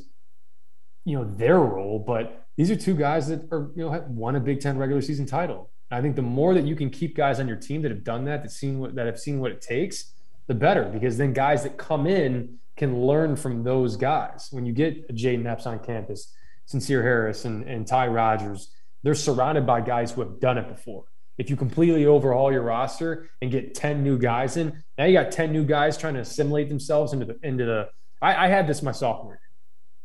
[1.04, 4.40] you know their role, but these are two guys that are you know won a
[4.40, 5.70] Big Ten regular season title.
[5.90, 8.24] I think the more that you can keep guys on your team that have done
[8.24, 10.12] that, that seen what that have seen what it takes,
[10.46, 10.84] the better.
[10.84, 14.48] Because then guys that come in can learn from those guys.
[14.50, 16.32] When you get Jayden Epps on campus,
[16.68, 18.70] Sencire Harris and, and Ty Rodgers,
[19.04, 21.04] they're surrounded by guys who have done it before.
[21.38, 25.30] If you completely overhaul your roster and get 10 new guys in, now you got
[25.30, 27.90] 10 new guys trying to assimilate themselves into the into the
[28.20, 29.40] I, I had this my sophomore year.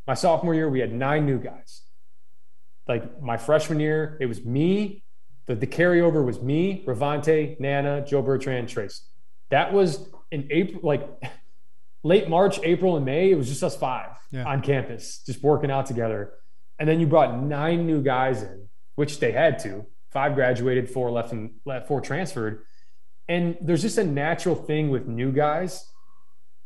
[0.06, 1.82] My sophomore year, we had nine new guys
[2.90, 5.04] like my freshman year, it was me.
[5.46, 9.04] The, the carryover was me, Rayvonte, Nnanna, Joe Bertrand, Trace.
[9.52, 11.08] That was in April, like
[12.04, 13.32] late March, April, and May.
[13.32, 14.44] It was just us five yeah.
[14.44, 16.34] on campus, just working out together.
[16.80, 18.69] and then you brought nine new guys in,
[19.00, 19.86] which they had to.
[20.12, 22.64] Five graduated, four left, and left, four transferred.
[23.30, 25.90] And there's just a natural thing with new guys.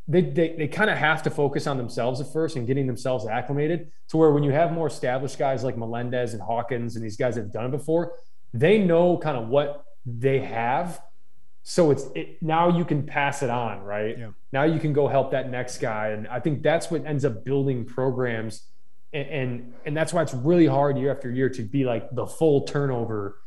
[0.08, 3.24] They, they, they kind of have to focus on themselves at first and getting themselves
[3.24, 7.16] acclimated to where when you have more established guys like Melendez and Hawkins and these
[7.16, 8.14] guys that have done it before,
[8.52, 11.00] they know kind of what they have.
[11.62, 14.18] So it's it, now you can pass it on, right?
[14.18, 14.30] Yeah.
[14.52, 16.08] Now you can go help that next guy.
[16.08, 18.66] And I think that's what ends up building programs
[19.14, 22.26] and, and and that's why it's really hard year after year to be like the
[22.26, 23.38] full turnover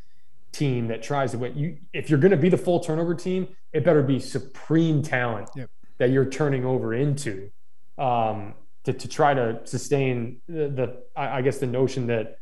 [0.53, 1.55] team that tries to win.
[1.57, 5.49] You if you're going to be the full turnover team, it better be supreme talent
[5.55, 5.69] yep.
[5.97, 7.51] that you're turning over into
[7.97, 8.53] um,
[8.85, 12.39] to to try to sustain the, the I guess the notion that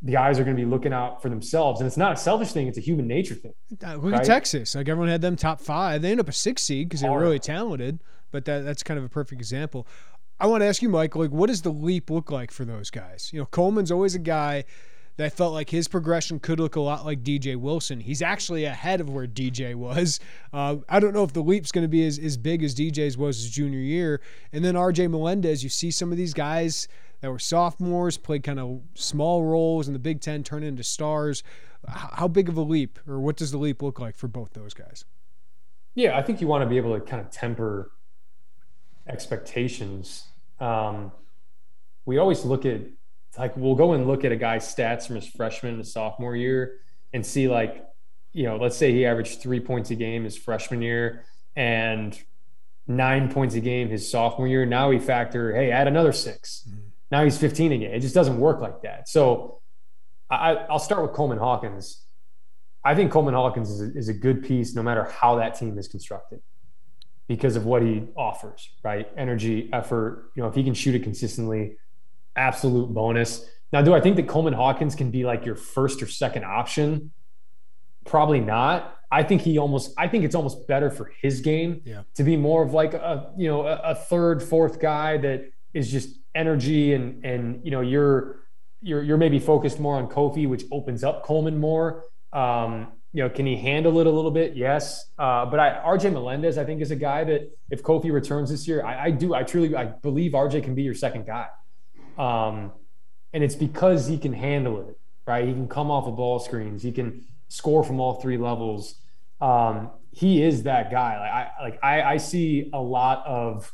[0.00, 1.80] the guys are going to be looking out for themselves.
[1.80, 3.54] And it's not a selfish thing; it's a human nature thing.
[3.84, 4.20] Uh, look right?
[4.20, 6.02] at Texas; like everyone had them top five.
[6.02, 7.98] They end up a six seed because they were really talented.
[8.30, 9.86] But that, that's kind of a perfect example.
[10.40, 12.90] I want to ask you, Mike, like, what does the leap look like for those
[12.90, 13.30] guys?
[13.32, 14.64] You know, Coleman's always a guy
[15.16, 17.98] that felt like his progression could look a lot like DJ Wilson.
[17.98, 20.20] He's actually ahead of where DJ was.
[20.52, 23.18] Uh, I don't know if the leap's going to be as, as big as DJ's
[23.18, 24.20] was his junior year.
[24.52, 26.86] And then RJ Melendez, you see some of these guys
[27.20, 31.42] that were sophomores, played kind of small roles in the Big Ten, turn into stars.
[31.88, 34.72] How big of a leap, or what does the leap look like for both those
[34.72, 35.04] guys?
[35.94, 37.90] Yeah, I think you want to be able to kind of temper
[39.08, 40.27] expectations.
[40.60, 41.12] Um,
[42.04, 42.80] we always look at
[43.38, 46.80] like we'll go and look at a guy's stats from his freshman to sophomore year
[47.12, 47.84] and see like
[48.32, 52.20] you know let's say he averaged three points a game his freshman year and
[52.86, 54.64] nine points a game his sophomore year.
[54.64, 56.78] Now we factor hey add another 6 mm-hmm.
[57.10, 57.92] now he's 15 again.
[57.92, 59.08] It just doesn't work like that.
[59.08, 59.60] So
[60.30, 62.04] I, i'll start with coleman hawkins.
[62.84, 65.78] I think coleman hawkins is a, is a good piece no matter how that team
[65.78, 66.40] is constructed
[67.28, 69.06] because of what he offers, right?
[69.16, 70.30] Energy, effort.
[70.34, 71.76] You know, if he can shoot it consistently,
[72.34, 73.48] absolute bonus.
[73.72, 77.12] Now, do I think that Coleman Hawkins can be like your first or second option?
[78.06, 78.96] Probably not.
[79.10, 79.92] I think he almost.
[79.98, 82.02] I think it's almost better for his game yeah.
[82.14, 85.90] to be more of like a you know a, a third, fourth guy that is
[85.90, 88.40] just energy and and you know you're
[88.80, 92.04] you're you're maybe focused more on Kofi, which opens up Coleman more.
[92.32, 94.54] Um, you know, can he handle it a little bit?
[94.54, 95.06] Yes.
[95.18, 98.68] Uh, but I, RJ Melendez, I think, is a guy that if Kofi returns this
[98.68, 101.48] year, I, I, do, I truly, I believe RJ can be your second guy.
[102.18, 102.72] Um,
[103.32, 105.46] and it's because he can handle it, right?
[105.46, 106.82] He can come off of ball screens.
[106.82, 108.96] He can score from all three levels.
[109.40, 111.18] Um, he is that guy.
[111.18, 113.72] Like I, like I, I see a lot of,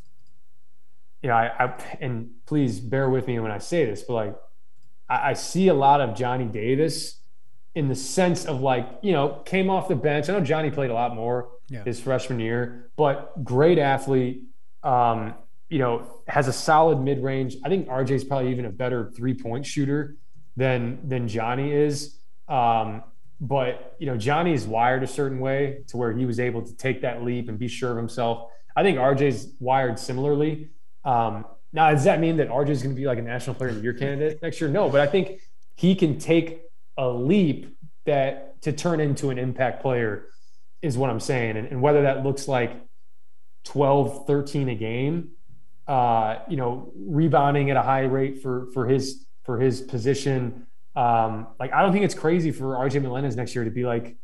[1.23, 4.37] you know, I, I, and please bear with me when I say this, but like
[5.09, 7.21] I, I see a lot of Johnny Davis
[7.75, 10.29] in the sense of like, you know, came off the bench.
[10.29, 11.83] I know Johnny played a lot more yeah.
[11.85, 14.43] his freshman year, but great athlete.
[14.83, 15.35] Um,
[15.69, 17.57] you know, has a solid mid range.
[17.65, 20.17] I think RJ is probably even a better three point shooter
[20.57, 22.19] than than Johnny is.
[22.49, 23.03] Um,
[23.41, 26.77] but you know, Johnny is wired a certain way to where he was able to
[26.77, 28.51] take that leap and be sure of himself.
[28.77, 30.71] I think RJ's wired similarly.
[31.05, 33.71] Um, now, does that mean that RJ is going to be like a national player
[33.71, 34.71] of the year candidate next year?
[34.71, 35.41] No, but I think
[35.75, 36.63] he can take
[36.97, 37.77] a leap
[38.07, 40.29] that to turn into an impact player
[40.83, 41.57] is what I'm saying.
[41.57, 42.81] And, and whether that looks like
[43.65, 45.31] 12, 13 a game,
[45.87, 50.67] uh, you know, rebounding at a high rate for for his for his position.
[50.97, 54.17] Um, like I don't think it's crazy for RJ Melendez next year to be like,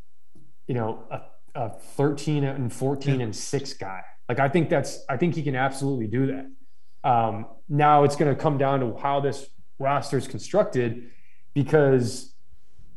[0.67, 1.21] you know, a,
[1.55, 3.25] a 13 and 14 yeah.
[3.25, 4.01] and six guy.
[4.29, 7.09] Like I think that's I think he can absolutely do that.
[7.09, 9.45] Um, now it's going to come down to how this
[9.79, 11.09] roster is constructed
[11.53, 12.30] because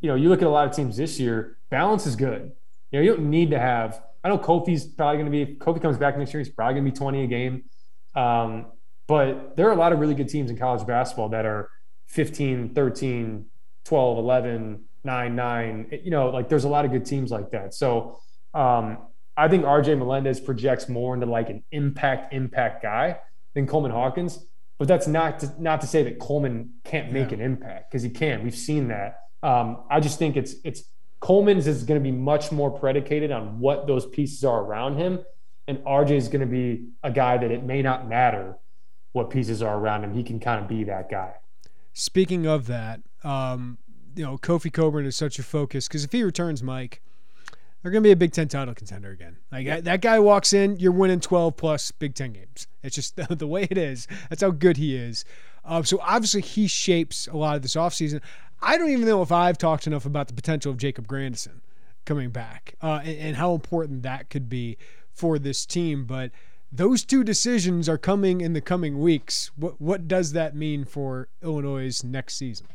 [0.04, 2.52] you know, you look at a lot of teams this year, balance is good.
[2.90, 5.80] You know, you don't need to have, I know Kofi's probably going to be, Kofi
[5.80, 7.64] comes back next year, he's probably going to be 20 a game.
[8.14, 8.66] Um,
[9.06, 11.70] but there are a lot of really good teams in college basketball that are
[12.08, 13.46] 15, 13,
[13.86, 16.00] 12, 11, 9, 9.
[16.04, 17.72] You know, like there's a lot of good teams like that.
[17.72, 18.20] So
[18.52, 18.98] um,
[19.38, 23.20] I think RJ Melendez projects more into like an impact, impact guy
[23.54, 24.44] than Coleman Hawkins.
[24.78, 27.38] But that's not to, not to say that Coleman can't make yeah.
[27.38, 28.44] an impact because he can.
[28.44, 29.20] We've seen that.
[29.44, 30.84] Um, I just think it's it's
[31.20, 35.24] Coleman's is going to be much more predicated on what those pieces are around him,
[35.68, 38.56] and RJ is going to be a guy that it may not matter
[39.12, 40.14] what pieces are around him.
[40.14, 41.34] He can kind of be that guy.
[41.92, 43.78] Speaking of that, um,
[44.16, 47.00] you know, Kofi Cockburn is such a focus because if he returns, Mike,
[47.82, 49.36] they're going to be a Big Ten title contender again.
[49.52, 49.80] Like yeah.
[49.80, 52.66] that guy walks in, you're winning 12 plus Big Ten games.
[52.82, 54.08] It's just the way it is.
[54.30, 55.24] That's how good he is.
[55.64, 58.20] Uh, so obviously he shapes a lot of this offseason.
[58.64, 61.60] I don't even know if I've talked enough about the potential of Jacob Grandison
[62.06, 64.76] coming back uh, and, and, how important that could be
[65.12, 66.04] for this team.
[66.06, 66.30] But
[66.72, 69.50] those two decisions are coming in the coming weeks.
[69.56, 72.66] What what does that mean for Illinois' next season?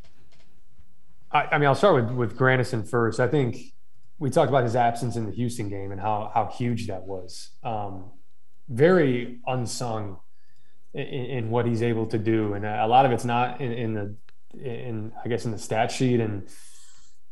[1.31, 3.19] I, I mean, I'll start with with Grandison first.
[3.19, 3.73] I think
[4.19, 7.49] we talked about his absence in the Houston game and how how huge that was.
[7.63, 8.11] Um,
[8.69, 10.19] very unsung
[10.93, 13.93] in, in, what he's able to do, and a lot of it's not in, in
[13.95, 14.15] the
[14.53, 16.19] in I guess in the stat sheet.
[16.19, 16.47] And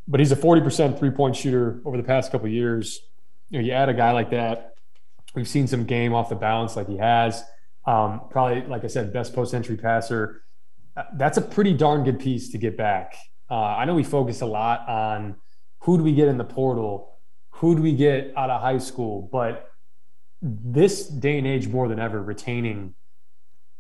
[0.07, 3.01] but he's a forty percent three point shooter over the past couple years.
[3.49, 4.76] You know, you add a guy like that.
[5.36, 7.43] We've seen some game off the balance like he has.
[7.86, 10.43] Um, probably, like I said, best post entry passer.
[10.95, 13.15] Uh, that's a pretty darn good piece to get back.
[13.49, 15.36] Uh, I know we focus a lot on
[15.80, 17.18] who do we get in the portal,
[17.51, 19.70] who do we get out of high school, but
[20.41, 22.93] this day and age more than ever, retaining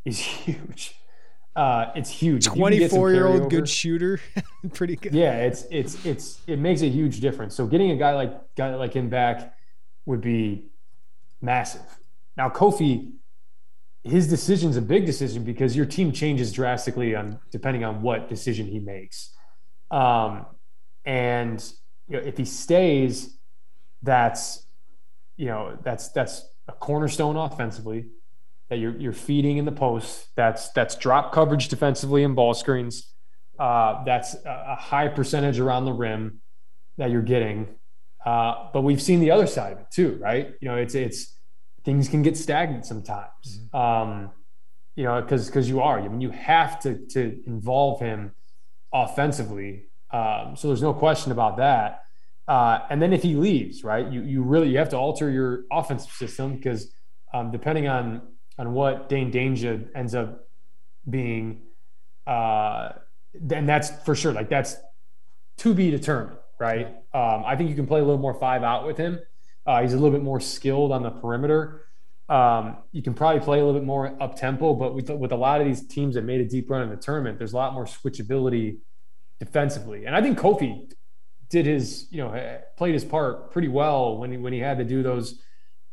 [0.05, 0.95] is huge.
[1.57, 2.45] Uh, it's huge.
[2.45, 4.21] Twenty-four year old good shooter,
[4.73, 5.11] pretty good.
[5.11, 7.55] Yeah, it's it's it's it makes a huge difference.
[7.55, 9.55] So getting a guy like guy like him back
[10.05, 10.67] would be
[11.41, 11.81] massive.
[12.37, 13.13] Now Kofi,
[14.03, 18.67] his decision's a big decision because your team changes drastically on depending on what decision
[18.67, 19.31] he makes.
[19.89, 20.45] Um,
[21.05, 21.59] and
[22.07, 23.35] you know, if he stays,
[24.03, 24.67] that's
[25.37, 28.05] you know that's that's a cornerstone offensively
[28.69, 30.27] that you're you're feeding in the post.
[30.35, 33.13] That's that's drop coverage defensively in ball screens.
[33.57, 36.41] Uh, that's a high percentage around the rim
[36.97, 37.67] that you're getting.
[38.25, 40.53] Uh, but we've seen the other side of it too, right?
[40.61, 41.35] You know, it's it's
[41.85, 43.61] things can get stagnant sometimes.
[43.73, 43.75] Mm-hmm.
[43.75, 44.31] Um,
[44.95, 45.99] you know, because because you are.
[45.99, 48.33] I mean, you have to to involve him
[48.93, 49.85] offensively.
[50.11, 52.03] Um, so there's no question about that.
[52.47, 55.63] Uh, and then if he leaves, right, you you really you have to alter your
[55.71, 56.91] offensive system because
[57.33, 58.21] um, depending on
[58.57, 60.47] on what Dain Dainja ends up
[61.09, 61.61] being,
[62.25, 62.89] uh,
[63.51, 64.33] and that's for sure.
[64.33, 64.75] Like that's
[65.57, 66.87] to be determined, right?
[67.13, 69.19] Um, I think you can play a little more five out with him.
[69.65, 71.83] Uh, he's a little bit more skilled on the perimeter.
[72.29, 75.35] Um, you can probably play a little bit more up tempo, but with, with a
[75.35, 77.73] lot of these teams that made a deep run in the tournament, there's a lot
[77.73, 78.79] more switchability
[79.39, 80.05] defensively.
[80.05, 80.91] And I think Kofi
[81.49, 84.83] did his, you know, played his part pretty well when he when he had to
[84.83, 85.39] do those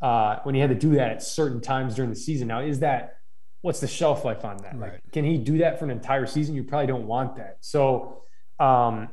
[0.04, 2.46] uh, when he had to do that at certain times during the season.
[2.46, 3.16] Now, is that
[3.62, 4.78] what's the shelf life on that?
[4.78, 4.92] Right.
[4.92, 6.54] Like, can he do that for an entire season?
[6.54, 7.56] You probably don't want that.
[7.62, 8.24] So,
[8.60, 9.08] um,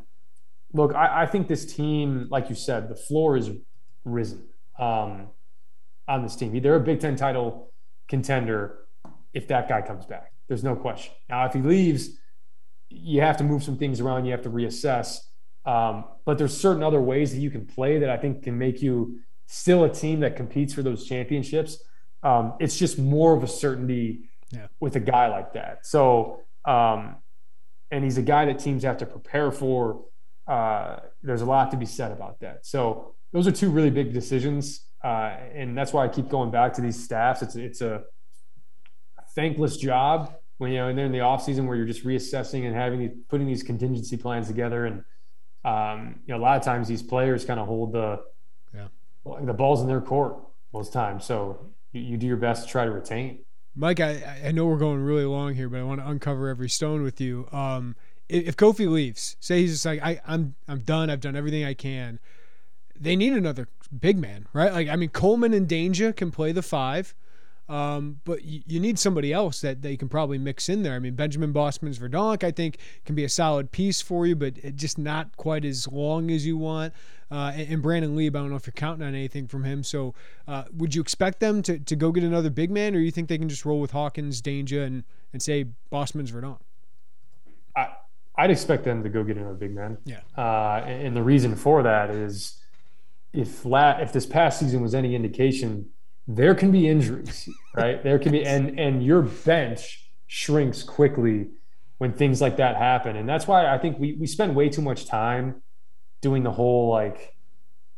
[0.73, 3.51] look, I, I think this team, like you said, the floor is
[4.03, 4.43] risen
[4.77, 5.29] um,
[6.09, 6.61] on this team.
[6.61, 7.71] They're a Big Ten title
[8.09, 8.79] contender
[9.33, 10.33] if that guy comes back.
[10.49, 11.13] There's no question.
[11.29, 12.09] Now, if he leaves,
[12.89, 14.25] you have to move some things around.
[14.25, 15.19] You have to reassess.
[15.65, 18.81] Um, but there's certain other ways that you can play that I think can make
[18.81, 19.21] you
[19.51, 21.83] still a team that competes for those championships.
[22.23, 24.67] Um, it's just more of a certainty yeah.
[24.79, 25.85] with a guy like that.
[25.85, 27.17] So, um,
[27.91, 30.05] and he's a guy that teams have to prepare for.
[30.47, 32.65] Uh, there's a lot to be said about that.
[32.65, 36.73] So, those are two really big decisions, uh, and that's why I keep going back
[36.73, 37.41] to these staffs.
[37.41, 38.03] It's it's a
[39.35, 42.65] thankless job when you know, and then in the off season where you're just reassessing
[42.65, 45.03] and having putting these contingency plans together, and
[45.63, 48.19] um, you know, a lot of times these players kind of hold the.
[49.25, 50.37] The balls in their court
[50.73, 51.25] most times.
[51.25, 53.39] So you, you do your best to try to retain.
[53.75, 56.69] Mike, I, I know we're going really long here, but I want to uncover every
[56.69, 57.47] stone with you.
[57.51, 57.95] Um,
[58.27, 61.09] if, if Kofi leaves, say he's just like I, I'm I'm done.
[61.09, 62.19] I've done everything I can.
[62.99, 63.67] They need another
[63.97, 64.73] big man, right?
[64.73, 67.13] Like I mean, Coleman and Dainja can play the five.
[67.69, 70.93] Um, but you, you, need somebody else that they can probably mix in there.
[70.93, 74.97] I mean, Benjamin Bosmans-Verdonk, I think, can be a solid piece for you, but just
[74.97, 76.93] not quite as long as you want.
[77.31, 79.83] Uh, and, and, Brandon Lieb, I don't know if you're counting on anything from him.
[79.83, 80.13] So,
[80.47, 83.29] uh, would you expect them to, to go get another big man, or you think
[83.29, 86.59] they can just roll with Hawkins, Dainja, and and say Bosmans-Verdonk?
[87.75, 87.87] I,
[88.35, 89.97] I'd expect them to go get another big man.
[90.03, 90.19] Yeah.
[90.37, 92.61] Uh, and, and the reason for that is
[93.31, 95.89] if la- if this past season was any indication
[96.27, 98.03] there can be injuries, right?
[98.03, 101.49] There can be, and and your bench shrinks quickly
[101.97, 104.81] when things like that happen, and that's why I think we we spend way too
[104.81, 105.61] much time
[106.21, 107.35] doing the whole like,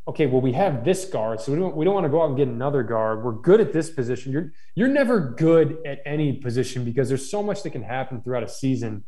[0.07, 2.29] okay, well we have this guard, so we don't we don't want to go out
[2.29, 3.23] and get another guard.
[3.23, 4.31] We're good at this position.
[4.31, 8.43] You're you're never good at any position because there's so much that can happen throughout
[8.43, 9.03] a season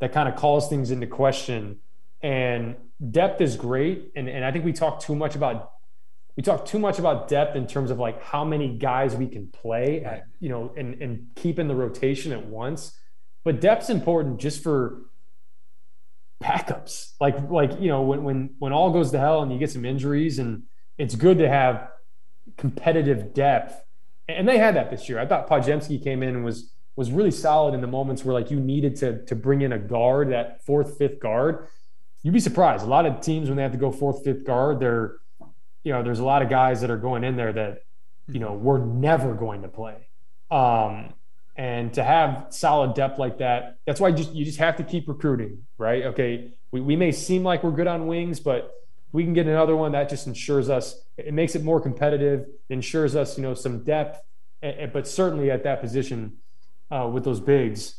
[0.00, 1.78] that kind of calls things into question.
[2.22, 2.76] And
[3.10, 5.72] depth is great, and and I think we talk too much about
[6.36, 9.48] we talk too much about depth in terms of like how many guys we can
[9.48, 12.96] play at, you know, and, and keep in the rotation at once.
[13.44, 15.02] But depth's important just for
[16.42, 17.12] backups.
[17.20, 19.84] Like, like, you know, when, when, when all goes to hell and you get some
[19.84, 20.64] injuries and
[20.98, 21.88] it's good to have
[22.56, 23.80] competitive depth.
[24.28, 25.18] And they had that this year.
[25.18, 28.50] I thought Podziemski came in and was, was really solid in the moments where like
[28.50, 31.66] you needed to, to bring in a guard, that fourth, fifth guard.
[32.22, 32.84] You'd be surprised.
[32.84, 35.16] A lot of teams, when they have to go fourth, fifth guard, they're,
[35.84, 37.78] you know, there's a lot of guys that are going in there that,
[38.28, 40.08] you know, we're never going to play.
[40.50, 41.14] Um,
[41.56, 44.84] and to have solid depth like that, that's why you just, you just have to
[44.84, 46.04] keep recruiting, right?
[46.06, 48.72] Okay, we, we may seem like we're good on wings, but
[49.12, 53.16] we can get another one that just ensures us, it makes it more competitive, ensures
[53.16, 54.22] us, you know, some depth,
[54.60, 56.36] but certainly at that position
[56.90, 57.96] uh, with those bigs.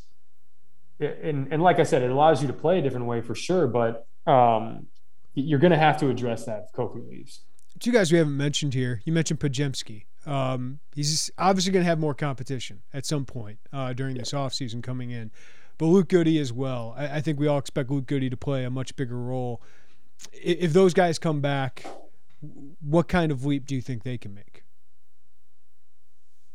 [1.00, 3.68] And, and like I said, it allows you to play a different way for sure,
[3.68, 4.88] but um,
[5.34, 7.42] you're going to have to address that if Kofi leaves.
[7.80, 9.02] Two guys we haven't mentioned here.
[9.04, 10.06] You mentioned Podziemski.
[10.26, 14.84] Um, he's obviously going to have more competition at some point uh, during this offseason
[14.84, 15.32] coming in.
[15.78, 16.94] But Luke Goode as well.
[16.96, 19.64] I, I, think we all expect Luke Goode to play a much bigger role.
[20.32, 21.86] If, if those guys come back,
[22.82, 24.64] what kind of leap do you think they can make?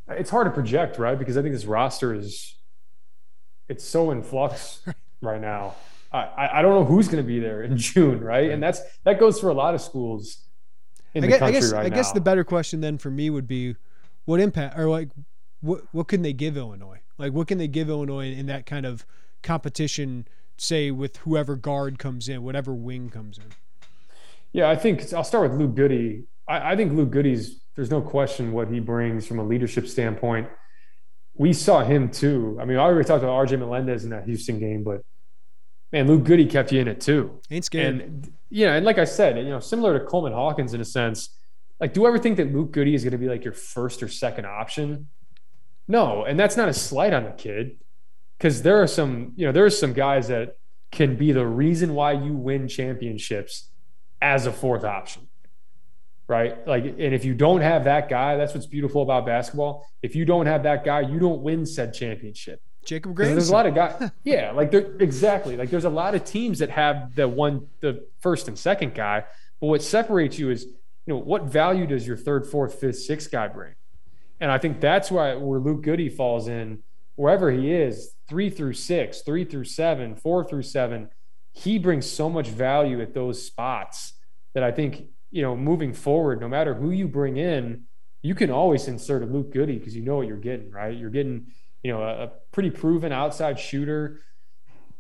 [0.09, 1.19] It's hard to project, right?
[1.19, 2.55] Because I think this roster is
[3.69, 4.83] it's so in flux
[5.21, 5.75] right now.
[6.13, 8.51] I, I don't know who's going to be there in June, right?
[8.51, 10.46] And that's that goes for a lot of schools
[11.17, 12.13] in I the guess, country I guess, right I now.
[12.13, 13.75] the better question then for me would be,
[14.27, 15.09] what impact or like
[15.61, 17.01] what what can they give Illinois?
[17.17, 19.07] Like what can they give Illinois in that kind of
[19.43, 20.29] competition?
[20.59, 23.45] Say with whoever guard comes in, whatever wing comes in.
[24.53, 26.25] Yeah, I think I'll start with Luke Goode.
[26.49, 30.49] I, I think Luke Goode's there's no question what he brings from a leadership standpoint.
[31.35, 32.59] We saw him too.
[32.61, 35.03] I mean, I already talked about RJ Melendez in that Houston game, but
[35.93, 37.41] man, Luke Goode kept you in it too.
[37.51, 38.01] Ain't scared.
[38.01, 41.31] And yeah, and like I said, you know, similar to Coleman Hawkins in a sense,
[41.81, 44.03] like, do you ever think that Luke Goode is going to be like your first
[44.03, 45.09] or second option?
[45.89, 47.77] No, and that's not a slight on the kid,
[48.39, 50.57] because there are some, you know, there are some guys that
[50.91, 53.71] can be the reason why you win championships
[54.23, 55.29] as a fourth option.
[56.29, 56.67] Right.
[56.67, 59.87] Like, and if you don't have that guy, that's what's beautiful about basketball.
[60.03, 62.61] If you don't have that guy, you don't win said championship.
[62.87, 63.37] Jacob Grandison.
[63.37, 64.11] There's a lot of guys.
[64.25, 65.57] yeah, like there exactly.
[65.57, 69.25] Like there's a lot of teams that have the one, the first and second guy.
[69.61, 73.31] But what separates you is, you know, what value does your third, fourth, fifth, sixth
[73.31, 73.75] guy bring?
[74.41, 76.83] And I think that's why where Luke Goode falls in,
[77.17, 81.11] wherever he is, three through six, three through seven, four through seven,
[81.53, 84.13] he brings so much value at those spots
[84.55, 87.85] that I think, you know, moving forward, no matter who you bring in,
[88.23, 90.97] you can always insert a Luke Goode because you know what you're getting, right?
[90.97, 91.47] You're getting
[91.87, 94.19] you know, a, a pretty proven outside shooter.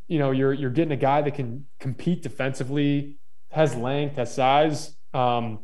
[0.07, 3.18] You know, you're you're getting a guy that can compete defensively,
[3.51, 4.95] has length, has size.
[5.12, 5.59] Um,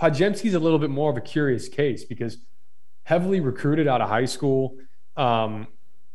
[0.00, 2.38] Podziemski's a little bit more of a curious case because
[3.04, 4.78] heavily recruited out of high school,
[5.18, 5.66] um,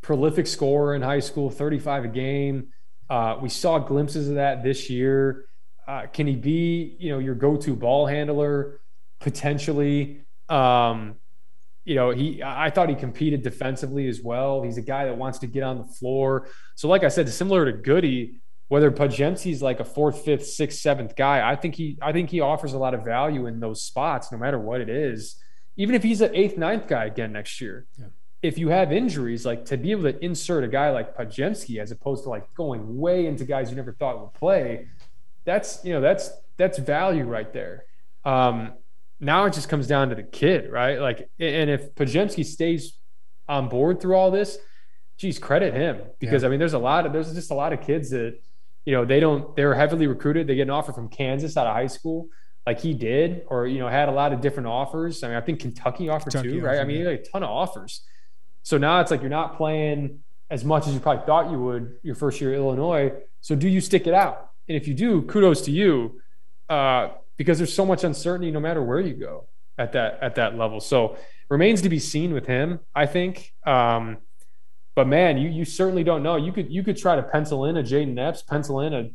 [0.02, 2.70] prolific scorer in high school, 35 a game.
[3.12, 5.46] Uh, we saw glimpses of that this year.
[5.88, 8.80] Uh, can he be, you know, your go-to ball handler
[9.20, 10.22] potentially?
[10.50, 11.18] Um,
[11.84, 14.62] you know, he I thought he competed defensively as well.
[14.62, 16.48] He's a guy that wants to get on the floor.
[16.76, 18.36] So, like I said, similar to Goody,
[18.68, 22.40] whether Podziemski's like a fourth, fifth, sixth, seventh guy, I think he I think he
[22.40, 25.36] offers a lot of value in those spots, no matter what it is.
[25.78, 27.88] Even if he's an eighth, ninth guy again next year.
[27.98, 28.08] Yeah.
[28.42, 31.92] If you have injuries, like to be able to insert a guy like Podziemski as
[31.92, 34.88] opposed to like going way into guys you never thought would play,
[35.46, 37.86] that's you know that's that's value right there.
[38.24, 38.74] Um,
[39.22, 41.00] now it just comes down to the kid, right?
[41.00, 42.98] Like, and if Podziemski stays
[43.48, 44.58] on board through all this,
[45.18, 46.48] geez, credit him because yeah.
[46.48, 48.40] I mean, there's a lot of there's just a lot of kids that
[48.84, 50.48] you know they don't they're heavily recruited.
[50.48, 52.30] They get an offer from Kansas out of high school,
[52.66, 55.24] like he did, or you know had a lot of different offers.
[55.24, 56.80] I mean, I think Kentucky offered Kentucky too, right?
[56.80, 57.10] I mean, yeah.
[57.10, 58.02] a ton of offers.
[58.64, 60.20] So now it's like you're not playing
[60.50, 63.14] as much as you probably thought you would your first year at Illinois.
[63.42, 64.50] So do you stick it out?
[64.68, 66.20] And if you do, kudos to you.
[66.70, 67.10] Uh,
[67.42, 69.48] because there's so much uncertainty no matter where you go
[69.80, 70.80] at that at that level.
[70.80, 71.18] So
[71.50, 73.56] remains to be seen with him, I think.
[73.66, 74.20] Um,
[74.94, 76.36] but man, you you certainly don't know.
[76.36, 79.10] You could you could try to pencil in a Jayden Epps, pencil in a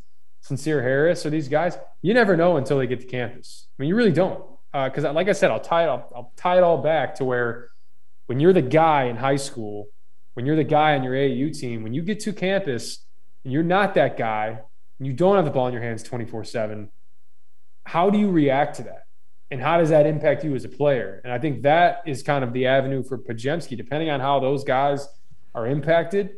[0.45, 1.79] Sencire Harris or these guys.
[2.03, 3.68] You never know until they get to campus.
[3.79, 4.43] I mean, you really don't.
[4.72, 7.24] Because uh, like I said, I'll tie it I'll, I'll tie it all back to
[7.24, 7.70] where
[8.27, 9.87] when you're the guy in high school,
[10.35, 13.05] when you're the guy on your AAU team, when you get to campus
[13.45, 14.59] and you're not that guy,
[14.99, 16.91] and you don't have the ball in your hands 24 seven
[17.86, 19.06] how do you react to that?
[19.52, 21.20] And how does that impact you as a player?
[21.22, 24.64] And I think that is kind of the avenue for Podziemski, depending on how those
[24.64, 25.08] guys
[25.54, 26.30] are impacted.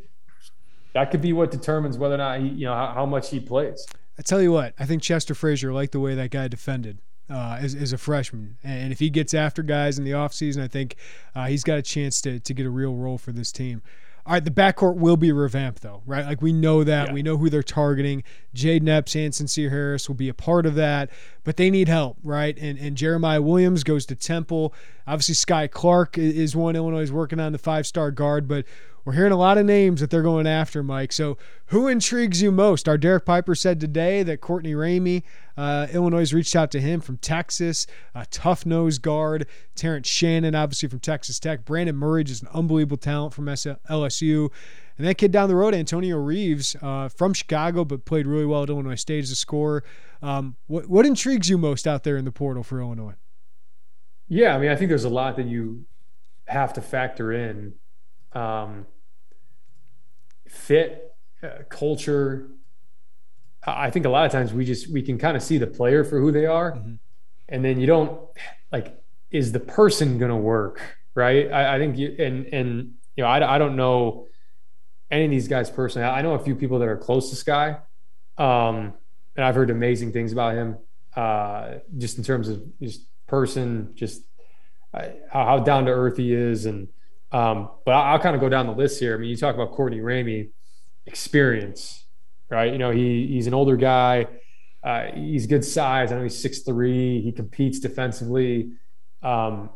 [0.93, 3.41] That could be what determines whether or not he, you know, how, how much he
[3.41, 3.87] plays.
[4.19, 6.99] I tell you what, I think Chester Frazier liked the way that guy defended.
[7.31, 8.57] Uh, as, as, a freshman.
[8.65, 10.97] And if he gets after guys in the offseason, I think
[11.35, 13.83] uh, he's got a chance to, to get a real role for this team.
[14.29, 16.27] All right, the backcourt will be revamped though, right?
[16.27, 17.09] Like we know that.
[17.09, 17.15] Yeah.
[17.15, 18.25] We know who they're targeting.
[18.55, 21.09] Jayden Epps and Sencire Harris will be a part of that,
[21.45, 22.55] but they need help, right?
[22.59, 24.75] And and Jeremiah Williams goes to Temple.
[25.07, 28.67] Obviously, Sky Clark is one Illinois is working on the five star guard, but
[29.09, 31.15] we're hearing a lot of names that they're going after, Mike.
[31.15, 32.87] So who intrigues you most?
[32.87, 35.23] Our Derek Piper said today that Courtney Ramey,
[35.57, 39.47] uh, Illinois reached out to him from Texas, a tough nose guard.
[39.75, 41.65] Terrence Shannon, obviously from Texas Tech.
[41.65, 44.51] Brandon Murray, just an unbelievable talent from LSU.
[44.99, 48.65] And that kid down the road, Antonio Reeves, uh, from Chicago, but played really well
[48.65, 49.85] at Illinois State as a scorer.
[50.21, 53.15] Um, what what intrigues you most out there in the portal for Illinois?
[54.29, 55.87] Yeah, I mean, I think there's a lot that you
[56.47, 57.73] have to factor in.
[58.35, 58.85] Um,
[60.49, 62.49] fit, uh, culture.
[63.67, 66.05] I think a lot of times we just we can kind of see the player
[66.05, 66.95] for who they are, mm-hmm.
[67.49, 68.21] and then you don't
[68.73, 68.99] like
[69.31, 70.81] is the person going to work
[71.19, 71.51] right?
[71.51, 74.29] I, I, think you and and you know I, I don't know
[75.11, 76.07] any of these guys personally.
[76.07, 77.79] I know a few people that are close to Sky,
[78.39, 78.95] um,
[79.35, 80.79] and I've heard amazing things about him.
[81.17, 84.23] Uh, just in terms of just person, just
[84.95, 86.89] uh, how down to earth he is, and
[87.33, 89.15] um, but I'll, I'll kind of go down the list here.
[89.15, 90.51] I mean, you talk about Courtney Ramey,
[91.07, 92.05] experience,
[92.51, 92.73] right?
[92.73, 94.27] You know, he he's an older guy.
[94.83, 96.13] Uh, he's good size.
[96.13, 97.21] I know he's six three.
[97.23, 98.73] He competes defensively.
[99.23, 99.71] Um,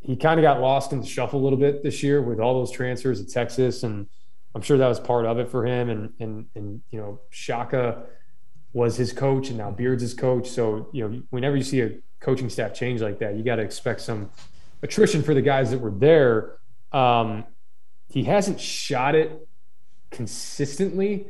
[0.00, 2.54] he kind of got lost in the shuffle a little bit this year with all
[2.54, 4.06] those transfers at Texas and
[4.54, 5.90] I'm sure that was part of it for him.
[5.90, 8.04] And and and you know, Shaka
[8.72, 10.48] was his coach, and now Beard's his coach.
[10.48, 11.90] So you know, whenever you see a
[12.20, 14.30] coaching staff change like that, you got to expect some
[14.84, 16.58] attrition for the guys that were there.
[16.92, 17.44] Um,
[18.08, 19.48] he hasn't shot it
[20.10, 21.26] consistently.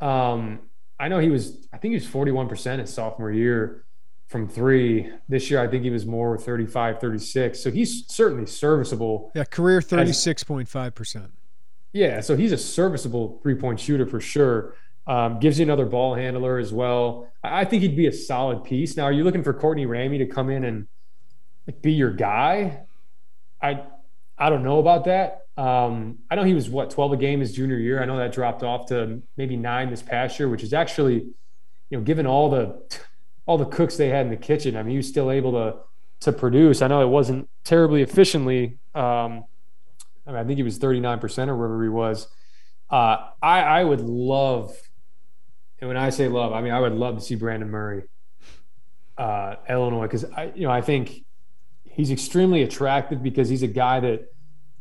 [0.00, 0.58] Um,
[0.98, 3.84] I know he was, I think he was 41% his sophomore year
[4.26, 5.10] from three.
[5.28, 7.60] This year, I think he was more 35, 36.
[7.60, 9.30] So he's certainly serviceable.
[9.34, 11.30] Yeah, career 36.5%.
[11.92, 14.74] Yeah, so he's a serviceable three point shooter for sure.
[15.06, 17.28] Um, gives you another ball handler as well.
[17.44, 18.96] I think he'd be a solid piece.
[18.96, 20.88] Now, are you looking for Courtney Ramey to come in and
[21.80, 22.85] be your guy?
[23.66, 23.84] I
[24.38, 25.46] I don't know about that.
[25.56, 28.02] Um, I know he was what 12 a game his junior year.
[28.02, 31.98] I know that dropped off to maybe nine this past year, which is actually, you
[31.98, 32.82] know, given all the
[33.46, 34.76] all the cooks they had in the kitchen.
[34.76, 35.76] I mean, he was still able to
[36.20, 36.82] to produce.
[36.82, 38.78] I know it wasn't terribly efficiently.
[38.94, 39.44] Um,
[40.26, 42.26] I, mean, I think he was 39% or wherever he was.
[42.88, 44.74] Uh, I, I would love,
[45.78, 48.04] and when I say love, I mean, I would love to see Brandon Murray,
[49.18, 51.25] uh, Illinois, because I, you know, I think
[51.96, 54.32] he's extremely attractive because he's a guy that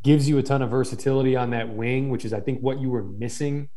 [0.04, 2.90] gives you a ton of versatility on that wing, which is, I think, what you
[2.90, 3.70] were missing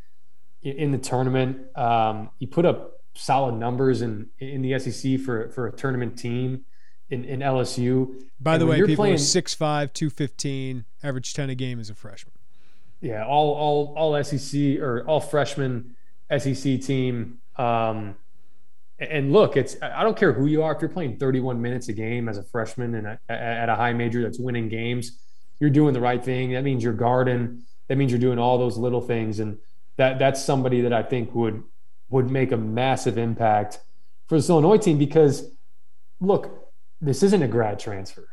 [0.62, 1.58] in, the tournament.
[1.76, 6.64] Um, he put up solid numbers in in the SEC for for a tournament team
[7.10, 8.20] in, in LSU.
[8.40, 12.34] By and the way, people playing, 6'5", 215, average 10 a game as a freshman.
[13.00, 15.94] Yeah, all all all SEC or all freshman
[16.36, 17.38] SEC team.
[17.56, 18.16] Um,
[18.98, 20.74] and look, it's I don't care who you are.
[20.74, 24.22] If you're playing 31 minutes a game as a freshman and at a high major
[24.22, 25.18] that's winning games,
[25.60, 26.52] you're doing the right thing.
[26.52, 27.62] That means you're guarding.
[27.88, 29.58] That means you're doing all those little things, and
[29.96, 31.62] that that's somebody that I think would
[32.10, 33.80] would make a massive impact
[34.26, 35.50] for this Illinois team because
[36.20, 38.28] look, this isn't a grad transfer.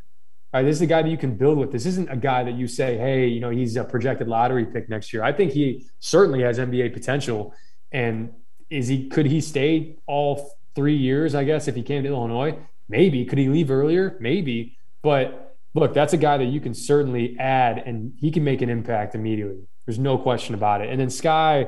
[0.54, 1.72] Right, this is a guy that you can build with.
[1.72, 4.88] This isn't a guy that you say, hey, you know, he's a projected lottery pick
[4.88, 5.22] next year.
[5.22, 7.54] I think he certainly has NBA potential.
[7.92, 8.32] And
[8.70, 12.58] is he could he stay all three years, I guess, if he came to Illinois?
[12.88, 13.26] Maybe.
[13.26, 14.18] Could he leave earlier?
[14.20, 14.78] Maybe.
[15.02, 18.70] But look, that's a guy that you can certainly add and he can make an
[18.70, 19.68] impact immediately.
[19.86, 20.90] There's no question about it.
[20.90, 21.68] And then Sky,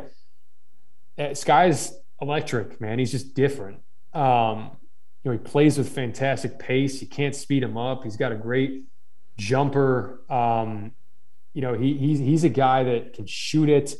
[1.18, 3.00] eh, Sky's electric, man.
[3.00, 3.80] He's just different.
[4.14, 4.72] Um,
[5.24, 7.02] you know, he plays with fantastic pace.
[7.02, 8.04] You can't speed him up.
[8.04, 8.86] He's got a great
[9.38, 10.22] jumper.
[10.30, 10.94] Um,
[11.54, 13.94] you know, he, he's, he's a guy that can shoot it.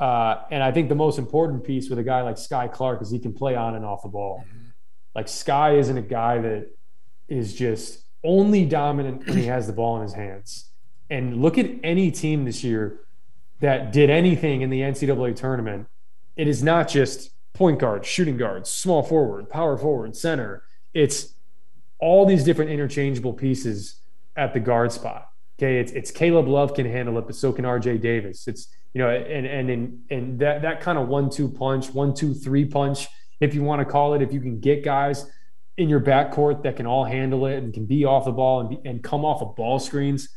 [0.00, 3.10] Uh, and I think the most important piece with a guy like Sky Clark is
[3.10, 4.42] he can play on and off the ball.
[5.14, 6.70] Like Sky isn't a guy that
[7.28, 10.70] is just only dominant when he has the ball in his hands.
[11.10, 13.00] And look at any team this year
[13.60, 15.86] that did anything in the NCAA tournament.
[16.36, 20.62] It is not just point guard, shooting guard, small forward, power forward, center.
[20.94, 21.34] It's
[21.98, 24.00] all these different interchangeable pieces
[24.34, 25.28] at the guard spot.
[25.58, 28.48] Okay, it's it's Caleb Love can handle it, but so can RJ Davis.
[28.48, 33.06] It's you know, and and in and that that kind of one-two punch, one-two-three punch,
[33.40, 35.30] if you want to call it, if you can get guys
[35.76, 38.68] in your backcourt that can all handle it and can be off the ball and
[38.68, 40.28] be, and come off of ball screens.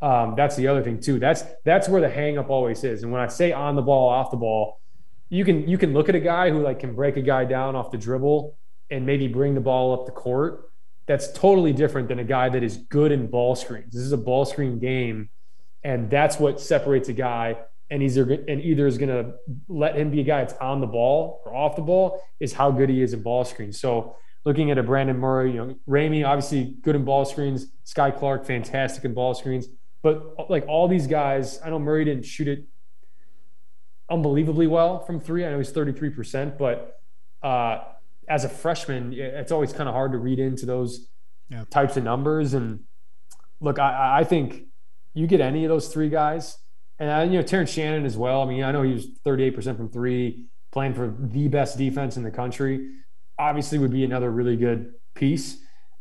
[0.00, 1.18] Um, that's the other thing too.
[1.18, 3.02] That's that's where the hangup always is.
[3.02, 4.80] And when I say on the ball, off the ball,
[5.28, 7.76] you can you can look at a guy who like can break a guy down
[7.76, 8.56] off the dribble
[8.90, 10.70] and maybe bring the ball up the court.
[11.06, 13.92] That's totally different than a guy that is good in ball screens.
[13.92, 15.30] This is a ball screen game,
[15.82, 17.56] and that's what separates a guy.
[17.90, 19.34] And he's and either is going to
[19.68, 22.70] let him be a guy that's on the ball or off the ball is how
[22.70, 23.80] good he is in ball screens.
[23.80, 27.66] So looking at a Brandon Murray, you know, Ramey obviously good in ball screens.
[27.84, 29.68] Sky Clark fantastic in ball screens.
[30.02, 32.66] But like all these guys, I know Murray didn't shoot it
[34.10, 35.44] unbelievably well from three.
[35.44, 37.00] I know he's 33%, but
[37.42, 37.80] uh,
[38.28, 41.08] as a freshman, it's always kind of hard to read into those
[41.48, 41.64] yeah.
[41.70, 42.54] types of numbers.
[42.54, 42.80] And
[43.60, 44.64] look, I, I think
[45.14, 46.58] you get any of those three guys,
[46.98, 48.42] and you know Terrence Shannon as well.
[48.42, 52.22] I mean, I know he was 38% from three, playing for the best defense in
[52.22, 52.90] the country.
[53.38, 55.58] Obviously, would be another really good piece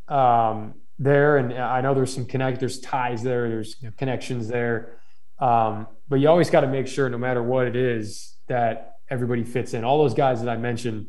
[0.08, 1.38] um, there.
[1.38, 3.92] And I know there's some connect, there's ties there, there's yeah.
[3.98, 5.00] connections there.
[5.40, 9.44] Um, but you always got to make sure, no matter what it is, that everybody
[9.44, 9.84] fits in.
[9.84, 11.08] All those guys that I mentioned,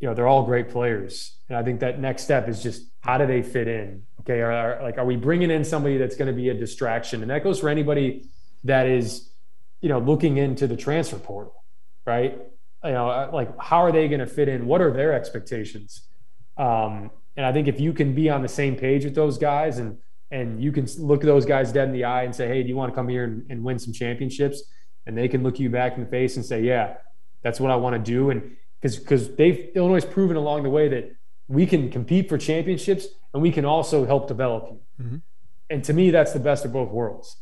[0.00, 3.18] you know, they're all great players, and I think that next step is just how
[3.18, 4.02] do they fit in?
[4.20, 7.22] Okay, are, are like are we bringing in somebody that's going to be a distraction?
[7.22, 8.24] And that goes for anybody
[8.64, 9.28] that is,
[9.80, 11.64] you know, looking into the transfer portal,
[12.06, 12.38] right?
[12.84, 14.66] You know, uh, like how are they going to fit in?
[14.66, 16.02] What are their expectations?
[16.56, 19.78] Um, and I think if you can be on the same page with those guys
[19.78, 19.98] and
[20.30, 22.74] and you can look those guys dead in the eye and say, hey, do you
[22.74, 24.62] want to come here and, and win some championships?
[25.04, 26.94] And they can look you back in the face and say, yeah,
[27.42, 28.30] that's what I want to do.
[28.30, 31.14] And because because they've Illinois has proven along the way that
[31.48, 35.04] we can compete for championships and we can also help develop you.
[35.04, 35.16] Mm-hmm.
[35.70, 37.36] And to me, that's the best of both worlds.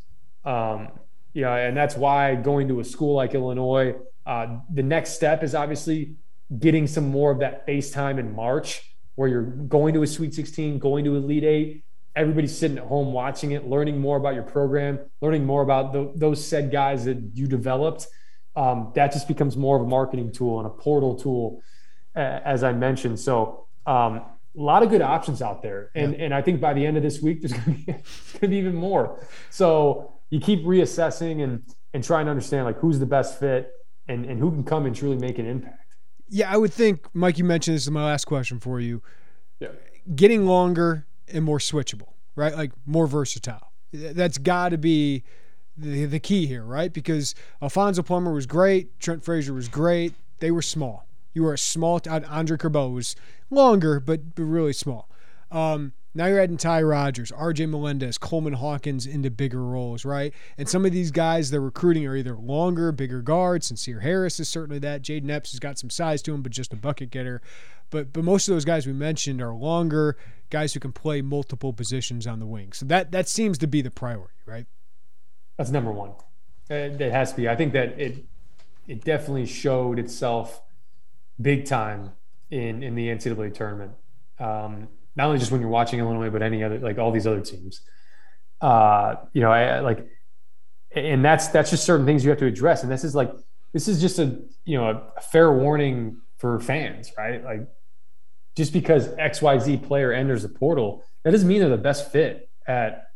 [0.45, 0.89] Um,
[1.33, 3.95] yeah, and that's why going to a school like Illinois,
[4.27, 6.17] uh, the next step is obviously
[6.59, 8.83] getting some more of that face time in March,
[9.15, 11.85] where you're going to a Sweet 16, going to Elite Eight,
[12.17, 16.13] everybody's sitting at home watching it, learning more about your program, learning more about the,
[16.17, 18.07] those said guys that you developed.
[18.57, 21.63] Um, that just becomes more of a marketing tool and a portal tool,
[22.17, 23.21] uh, as I mentioned.
[23.21, 24.25] So um, a
[24.55, 26.25] lot of good options out there, and yeah.
[26.25, 27.85] and I think by the end of this week, there's going
[28.41, 29.25] to be even more.
[29.51, 31.63] So you keep reassessing and
[31.93, 33.73] and trying to understand like who's the best fit
[34.09, 35.97] and and who can come and truly make an impact.
[36.29, 37.39] Yeah, I would think, Mike.
[37.39, 39.03] You mentioned this is my last question for you.
[39.59, 39.69] Yeah.
[40.15, 42.55] Getting longer and more switchable, right?
[42.55, 43.73] Like more versatile.
[43.93, 45.25] That's got to be
[45.77, 46.93] the, the key here, right?
[46.93, 50.15] Because Alfonso Plummer was great, Trent Frazier was great.
[50.39, 51.07] They were small.
[51.35, 52.01] You were a small.
[52.09, 53.17] Andre Curbelo was
[53.51, 55.09] longer, but, but really small.
[55.51, 60.35] Um, now you're adding Ty Rodgers, RJ Melendez, Coleman Hawkins into bigger roles, right?
[60.59, 63.71] And some of these guys they're recruiting are either longer, bigger guards.
[63.71, 65.03] Sencire Harris is certainly that.
[65.03, 67.41] Jayden Epps has got some size to him, but just a bucket getter.
[67.91, 70.17] But but most of those guys we mentioned are longer
[70.51, 72.73] guys who can play multiple positions on the wing.
[72.73, 74.67] So that that seems to be the priority, right?
[75.57, 76.13] That's number one.
[76.69, 77.49] It, it has to be.
[77.49, 78.25] I think that it
[78.89, 80.63] it definitely showed itself
[81.41, 82.13] big time
[82.51, 83.93] in in the NCAA tournament.
[84.41, 84.89] Um,
[85.21, 87.83] not only just when you're watching Illinois, but any other like all these other teams.
[88.59, 90.07] Uh, you know, I, like,
[90.93, 92.83] and that's that's just certain things you have to address.
[92.83, 93.31] And this is like
[93.75, 97.45] this is just a you know a fair warning for fans, right?
[97.45, 97.69] Like
[98.57, 103.09] just because XYZ player enters the portal, that doesn't mean they're the best fit at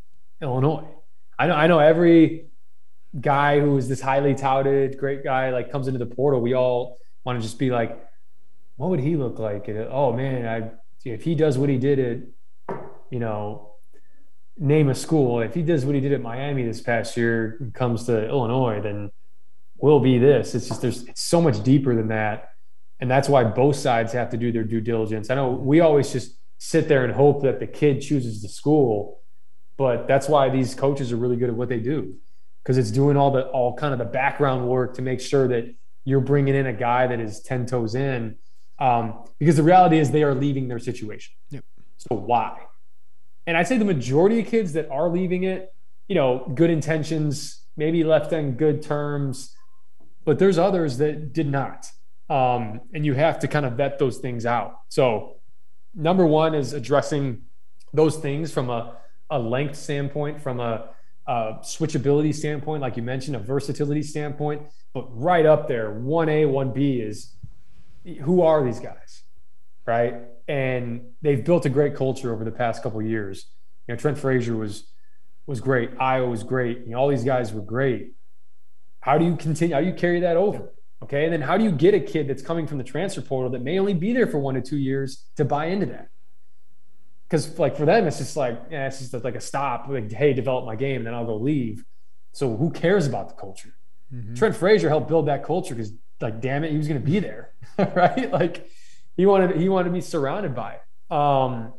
[0.43, 0.87] Illinois.
[1.39, 2.49] I know I know every
[3.19, 6.99] guy who is this highly touted, great guy, like comes into the portal, we all
[7.23, 7.99] want to just be like,
[8.75, 9.67] what would he look like?
[9.69, 10.69] And, oh man, I
[11.05, 12.77] if he does what he did at,
[13.09, 13.75] you know,
[14.57, 18.05] name a school, if he does what he did at Miami this past year comes
[18.07, 19.11] to Illinois, then
[19.77, 20.55] we'll be this.
[20.55, 22.49] It's just there's it's so much deeper than that
[22.99, 25.29] and that's why both sides have to do their due diligence.
[25.29, 29.21] I know we always just sit there and hope that the kid chooses the school,
[29.77, 32.15] but that's why these coaches are really good at what they do
[32.63, 35.75] because it's doing all the all kind of the background work to make sure that
[36.05, 38.37] you're bringing in a guy that is 10 toes in
[38.79, 41.33] um, because the reality is they are leaving their situation.
[41.49, 41.63] Yep.
[41.97, 42.59] So why?
[43.47, 45.73] And I'd say the majority of kids that are leaving it,
[46.07, 49.55] you know, good intentions, maybe left on good terms,
[50.23, 51.91] but there's others that did not.
[52.29, 54.79] Um, and you have to kind of vet those things out.
[54.89, 55.37] So,
[55.93, 57.43] number one is addressing
[57.93, 58.97] those things from a,
[59.29, 60.89] a length standpoint, from a,
[61.27, 64.63] a switchability standpoint, like you mentioned, a versatility standpoint.
[64.93, 67.34] But right up there, 1A, 1B is
[68.21, 69.23] who are these guys?
[69.85, 70.15] Right.
[70.47, 73.47] And they've built a great culture over the past couple years.
[73.87, 74.91] You know, Trent Frazier was
[75.47, 75.91] was great.
[75.99, 76.79] Iowa was great.
[76.85, 78.13] You know, all these guys were great.
[79.01, 79.75] How do you continue?
[79.75, 80.73] How do you carry that over?
[81.03, 81.25] Okay.
[81.25, 83.61] And then how do you get a kid that's coming from the transfer portal that
[83.61, 86.09] may only be there for one to two years to buy into that?
[87.27, 89.87] Because like for them, it's just like, yeah, it's just like a stop.
[89.89, 91.83] Like, hey, develop my game, and then I'll go leave.
[92.31, 93.75] So who cares about the culture?
[94.13, 94.35] Mm-hmm.
[94.35, 97.19] Trent Frazier helped build that culture because, like, damn it, he was going to be
[97.19, 98.31] there, right?
[98.31, 98.69] Like,
[99.17, 101.13] he wanted he wanted to be surrounded by it.
[101.15, 101.73] Um,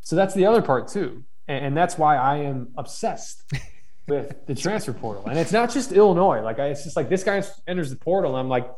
[0.00, 3.44] so that's the other part too, and, and that's why I am obsessed
[4.08, 5.26] with the transfer portal.
[5.26, 6.40] And it's not just Illinois.
[6.40, 8.68] Like I, it's just like this guy enters the portal, and I'm like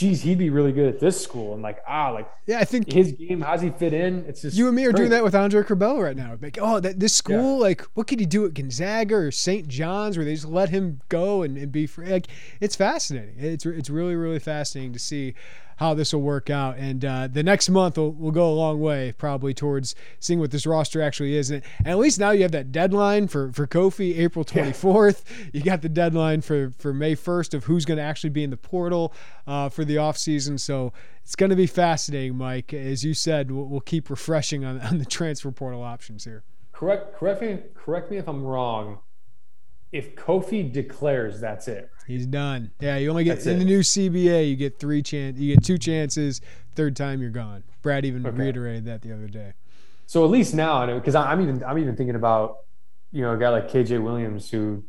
[0.00, 1.52] geez, he'd be really good at this school.
[1.52, 4.24] And like, ah, like, yeah, I think his game, how's he fit in?
[4.26, 6.38] It's just you and me are doing that with Andre Curbelo right now.
[6.40, 7.62] Like, oh, that this school, yeah.
[7.62, 9.68] like, what could he do at Gonzaga or St.
[9.68, 12.08] John's where they just let him go and, and be free?
[12.08, 12.28] Like,
[12.60, 13.34] it's fascinating.
[13.36, 15.34] It's it's really really fascinating to see
[15.80, 16.76] how this will work out.
[16.76, 20.50] And uh, the next month will, will go a long way, probably towards seeing what
[20.50, 21.50] this roster actually is.
[21.50, 25.24] And, and at least now you have that deadline for for Kofi, April 24th.
[25.26, 25.46] Yeah.
[25.54, 28.50] You got the deadline for for May 1st of who's going to actually be in
[28.50, 29.14] the portal
[29.46, 30.60] uh, for the offseason.
[30.60, 30.92] So
[31.24, 32.74] it's going to be fascinating, Mike.
[32.74, 36.44] As you said, we'll, we'll keep refreshing on, on the transfer portal options here.
[36.72, 37.16] Correct.
[37.16, 37.58] Correct me.
[37.74, 38.98] Correct me if I'm wrong
[39.92, 41.90] if Kofi declares, that's it.
[42.10, 42.72] He's done.
[42.80, 43.58] Yeah, you only get that's in it.
[43.60, 44.50] the new CBA.
[44.50, 45.38] You get three chance.
[45.38, 46.40] You get two chances.
[46.74, 47.64] Third time, you're gone.
[47.82, 48.36] Brad even okay.
[48.36, 49.52] reiterated that the other day.
[50.06, 52.58] So at least now, because I'm even I'm even thinking about
[53.12, 54.84] you know a guy like KJ Williams who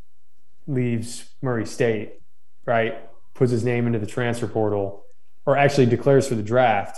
[0.67, 2.21] leaves Murray State,
[2.65, 2.99] right?
[3.33, 5.05] Puts his name into the transfer portal,
[5.45, 6.97] or actually declares for the draft.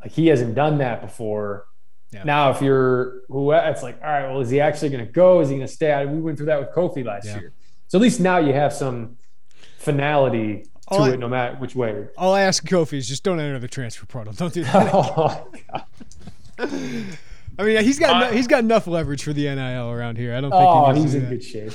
[0.00, 1.66] Like he hasn't done that before
[2.12, 2.24] yeah.
[2.24, 5.40] Now, if you're who, it's like, all right, well, is he actually going to go?
[5.40, 6.04] Is he going to stay?
[6.06, 7.38] We went through that with Kofi last yeah.
[7.38, 7.52] year.
[7.90, 9.16] So at least now you have some
[9.78, 12.06] finality to all it, no matter which way.
[12.16, 14.32] All I ask Kofi is just don't enter the transfer portal.
[14.32, 14.90] Don't do that.
[14.94, 15.48] oh,
[17.58, 20.36] I mean, he's got uh, he's got enough leverage for the NIL around here.
[20.36, 20.62] I don't think.
[20.62, 21.30] Oh, he he's in that.
[21.30, 21.72] good shape.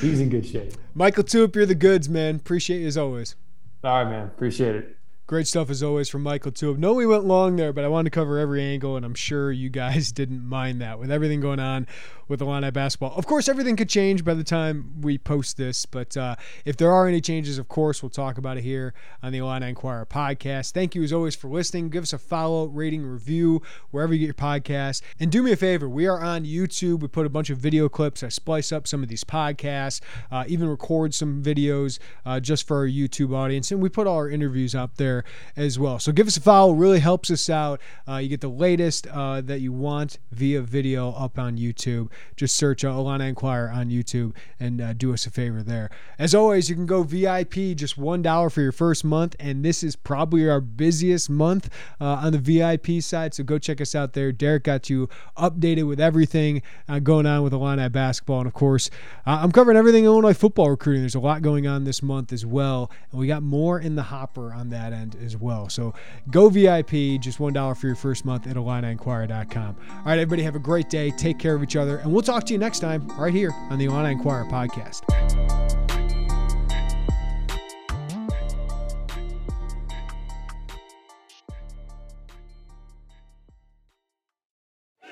[0.00, 0.72] he's in good shape.
[0.94, 2.36] Michael LaTulip, you're the goods, man.
[2.36, 3.36] Appreciate you as always.
[3.84, 4.26] All right, man.
[4.26, 4.96] Appreciate it.
[5.26, 6.78] Great stuff as always from Michael too.
[6.78, 9.52] No, we went long there, but I wanted to cover every angle, and I'm sure
[9.52, 11.86] you guys didn't mind that with everything going on
[12.30, 13.12] with Illini basketball.
[13.16, 16.92] Of course, everything could change by the time we post this, but uh, if there
[16.92, 20.70] are any changes, of course, we'll talk about it here on the Illini Inquirer podcast.
[20.70, 21.90] Thank you as always for listening.
[21.90, 25.56] Give us a follow, rating, review wherever you get your podcast, and do me a
[25.56, 25.88] favor.
[25.88, 27.00] We are on YouTube.
[27.00, 28.22] We put a bunch of video clips.
[28.22, 30.00] I splice up some of these podcasts,
[30.30, 34.16] uh, even record some videos uh, just for our YouTube audience, and we put all
[34.16, 35.24] our interviews up there
[35.56, 35.98] as well.
[35.98, 37.80] So give us a follow, really helps us out.
[38.06, 42.08] Uh, you get the latest uh, that you want via video up on YouTube.
[42.36, 45.90] Just search Illini Inquirer on YouTube and uh, do us a favor there.
[46.18, 49.96] As always, you can go VIP, just $1 for your first month, and this is
[49.96, 51.68] probably our busiest month
[52.00, 53.34] uh, on the VIP side.
[53.34, 54.32] So go check us out there.
[54.32, 58.40] Derek got you updated with everything uh, going on with Illini basketball.
[58.40, 58.90] And of course,
[59.26, 61.02] uh, I'm covering everything in Illinois football recruiting.
[61.02, 62.90] There's a lot going on this month as well.
[63.10, 65.68] And we got more in the hopper on that end as well.
[65.68, 65.94] So
[66.30, 69.76] go VIP, just $1 for your first month at IlliniInquirer.com.
[69.90, 71.10] All right, everybody, have a great day.
[71.10, 71.98] Take care of each other.
[72.10, 75.04] And we'll talk to you next time right here on the Illini Inquirer podcast.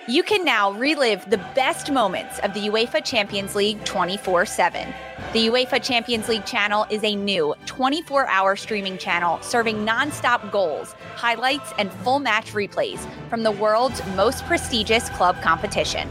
[0.08, 4.92] You can now relive the best moments of the UEFA Champions League 24 7.
[5.32, 10.96] The UEFA Champions League channel is a new 24 hour streaming channel serving non-stop goals,
[11.14, 12.98] highlights, and full match replays
[13.30, 16.10] from the world's most prestigious club competition.